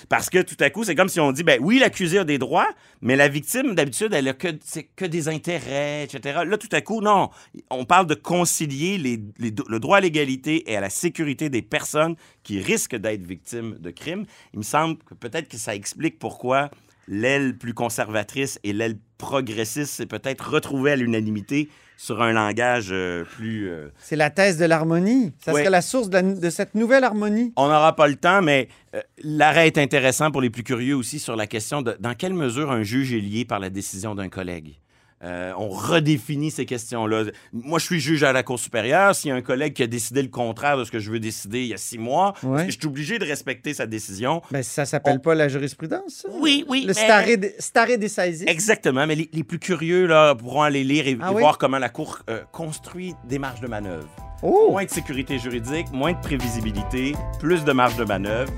Parce 0.09 0.31
que 0.31 0.39
tout 0.41 0.57
à 0.59 0.71
coup, 0.71 0.83
c'est 0.83 0.95
comme 0.95 1.07
si 1.09 1.19
on 1.19 1.31
dit, 1.31 1.43
ben 1.43 1.59
oui, 1.61 1.77
l'accusé 1.77 2.17
a 2.17 2.23
des 2.23 2.39
droits, 2.39 2.69
mais 3.01 3.15
la 3.15 3.27
victime, 3.27 3.75
d'habitude, 3.75 4.11
elle 4.11 4.27
a 4.27 4.33
que, 4.33 4.47
c'est 4.63 4.87
que 4.95 5.05
des 5.05 5.27
intérêts, 5.27 6.03
etc. 6.05 6.39
Là, 6.47 6.57
tout 6.57 6.69
à 6.71 6.81
coup, 6.81 6.99
non. 6.99 7.29
On 7.69 7.85
parle 7.85 8.07
de 8.07 8.15
concilier 8.15 8.97
les- 8.97 9.19
les- 9.37 9.53
le 9.69 9.79
droit 9.79 9.97
à 9.97 10.01
l'égalité 10.01 10.71
et 10.71 10.75
à 10.77 10.81
la 10.81 10.89
sécurité 10.89 11.49
des 11.51 11.61
personnes 11.61 12.15
qui 12.41 12.59
risquent 12.59 12.95
d'être 12.95 13.21
victimes 13.23 13.75
de 13.79 13.91
crimes. 13.91 14.14
Il 14.53 14.59
me 14.59 14.63
semble 14.63 14.97
que 14.97 15.13
peut-être 15.13 15.47
que 15.49 15.57
ça 15.57 15.75
explique 15.75 16.17
pourquoi 16.19 16.69
l'aile 17.07 17.57
plus 17.57 17.73
conservatrice 17.73 18.59
et 18.63 18.73
l'aile 18.73 18.97
progressiste 19.17 19.91
s'est 19.93 20.05
peut-être 20.07 20.49
retrouvée 20.49 20.91
à 20.91 20.95
l'unanimité 20.95 21.69
sur 21.97 22.21
un 22.21 22.33
langage 22.33 22.89
euh, 22.91 23.23
plus... 23.23 23.69
euh, 23.69 23.87
C'est 23.99 24.15
la 24.17 24.29
thèse 24.29 24.57
de 24.57 24.65
l'harmonie. 24.65 25.31
Ça 25.39 25.53
Ouais. 25.53 25.61
serait 25.61 25.69
la 25.71 25.81
source 25.81 26.09
de, 26.09 26.13
la- 26.15 26.21
de 26.23 26.49
cette 26.49 26.75
nouvelle 26.75 27.03
harmonie. 27.05 27.53
On 27.55 27.67
n'aura 27.67 27.95
pas 27.95 28.07
le 28.07 28.15
temps, 28.15 28.41
mais 28.41 28.67
euh, 28.95 29.01
l'arrêt 29.23 29.67
est 29.67 29.77
intéressant 29.77 30.31
pour 30.31 30.41
les 30.41 30.49
plus 30.49 30.63
curieux 30.63 30.95
aussi 30.95 31.19
sur 31.19 31.35
la 31.35 31.47
question 31.47 31.81
de 31.81 31.95
dans 31.99 32.13
quelle 32.15 32.33
mesure 32.33 32.71
un 32.71 32.83
juge 32.83 33.13
est 33.13 33.19
lié 33.21 33.45
par 33.45 33.59
la 33.59 33.69
décision 33.69 34.13
d'un 34.15 34.27
collègue? 34.27 34.75
Euh, 35.23 35.53
on 35.57 35.69
redéfinit 35.69 36.51
ces 36.51 36.65
questions-là. 36.65 37.23
Moi, 37.53 37.79
je 37.79 37.85
suis 37.85 37.99
juge 37.99 38.23
à 38.23 38.33
la 38.33 38.43
Cour 38.43 38.59
supérieure. 38.59 39.15
S'il 39.15 39.29
y 39.29 39.31
a 39.31 39.35
un 39.35 39.41
collègue 39.41 39.73
qui 39.73 39.81
a 39.81 39.87
décidé 39.87 40.21
le 40.21 40.27
contraire 40.27 40.77
de 40.77 40.83
ce 40.83 40.91
que 40.91 40.99
je 40.99 41.09
veux 41.09 41.19
décider 41.19 41.61
il 41.61 41.67
y 41.67 41.73
a 41.73 41.77
six 41.77 41.97
mois, 41.97 42.33
Ouais. 42.43 42.65
je 42.69 42.71
suis 42.77 42.85
obligé 42.85 43.17
de 43.17 43.25
respecter 43.25 43.73
sa 43.73 43.85
décision. 43.87 44.41
Ben, 44.51 44.61
ça 44.61 44.85
s'appelle 44.85 45.21
pas 45.21 45.33
la 45.33 45.47
jurisprudence? 45.47 46.27
Oui, 46.31 46.65
oui. 46.67 46.81
Le 46.81 46.87
mais- 46.87 46.93
stare, 46.93 47.25
de- 47.37 47.51
stare 47.59 47.97
decisis. 47.97 48.43
Exactement, 48.45 49.07
mais 49.07 49.15
les, 49.15 49.29
les 49.31 49.43
plus 49.43 49.57
curieux 49.57 50.05
là, 50.05 50.35
pourront 50.35 50.63
aller 50.63 50.83
lire 50.83 51.07
et, 51.07 51.17
Ah 51.21 51.29
et 51.31 51.35
oui? 51.35 51.41
voir 51.41 51.57
comment 51.57 51.79
la 51.79 51.89
Cour 51.89 52.19
euh, 52.29 52.41
construit 52.51 53.15
des 53.23 53.39
marges 53.39 53.61
de 53.61 53.67
manœuvre. 53.67 54.07
Oh! 54.43 54.67
Moins 54.71 54.83
de 54.85 54.89
sécurité 54.89 55.39
juridique, 55.39 55.87
moins 55.93 56.11
de 56.11 56.19
prévisibilité, 56.21 57.13
plus 57.39 57.63
de 57.63 57.71
marge 57.71 57.95
de 57.95 58.03
manœuvre. 58.03 58.51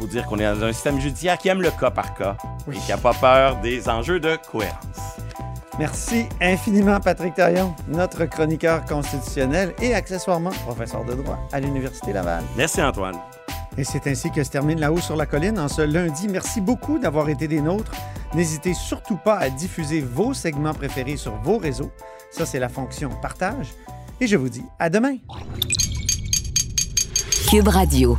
faut 0.00 0.06
dire 0.08 0.26
qu'on 0.26 0.38
est 0.40 0.44
dans 0.44 0.64
un 0.64 0.72
système 0.72 1.00
judiciaire 1.00 1.38
qui 1.38 1.48
aime 1.48 1.62
le 1.62 1.70
cas 1.70 1.90
par 1.92 2.14
cas 2.18 2.36
Oui. 2.66 2.76
et 2.76 2.80
qui 2.80 2.88
n'a 2.90 2.98
pas 2.98 3.14
peur 3.14 3.60
des 3.60 3.88
enjeux 3.88 4.18
de 4.18 4.36
cohérence. 4.50 5.16
Merci 5.78 6.26
infiniment, 6.40 7.00
Patrick 7.00 7.34
Taillon, 7.34 7.74
notre 7.88 8.26
chroniqueur 8.26 8.84
constitutionnel 8.84 9.74
et 9.82 9.92
accessoirement 9.92 10.50
professeur 10.50 11.04
de 11.04 11.14
droit 11.14 11.38
à 11.52 11.58
l'Université 11.58 12.12
Laval. 12.12 12.44
Merci 12.56 12.80
Antoine. 12.80 13.16
Et 13.76 13.82
c'est 13.82 14.06
ainsi 14.06 14.30
que 14.30 14.44
se 14.44 14.50
termine 14.50 14.78
La 14.78 14.92
Haut 14.92 15.00
sur 15.00 15.16
la 15.16 15.26
Colline 15.26 15.58
en 15.58 15.66
ce 15.66 15.82
lundi. 15.82 16.28
Merci 16.28 16.60
beaucoup 16.60 17.00
d'avoir 17.00 17.28
été 17.28 17.48
des 17.48 17.60
nôtres. 17.60 17.90
N'hésitez 18.34 18.72
surtout 18.72 19.16
pas 19.16 19.36
à 19.36 19.50
diffuser 19.50 20.00
vos 20.00 20.32
segments 20.32 20.74
préférés 20.74 21.16
sur 21.16 21.34
vos 21.42 21.58
réseaux. 21.58 21.90
Ça, 22.30 22.46
c'est 22.46 22.60
la 22.60 22.68
fonction 22.68 23.10
partage. 23.20 23.74
Et 24.20 24.28
je 24.28 24.36
vous 24.36 24.48
dis 24.48 24.64
à 24.78 24.90
demain. 24.90 25.16
Cube 27.50 27.68
Radio. 27.68 28.16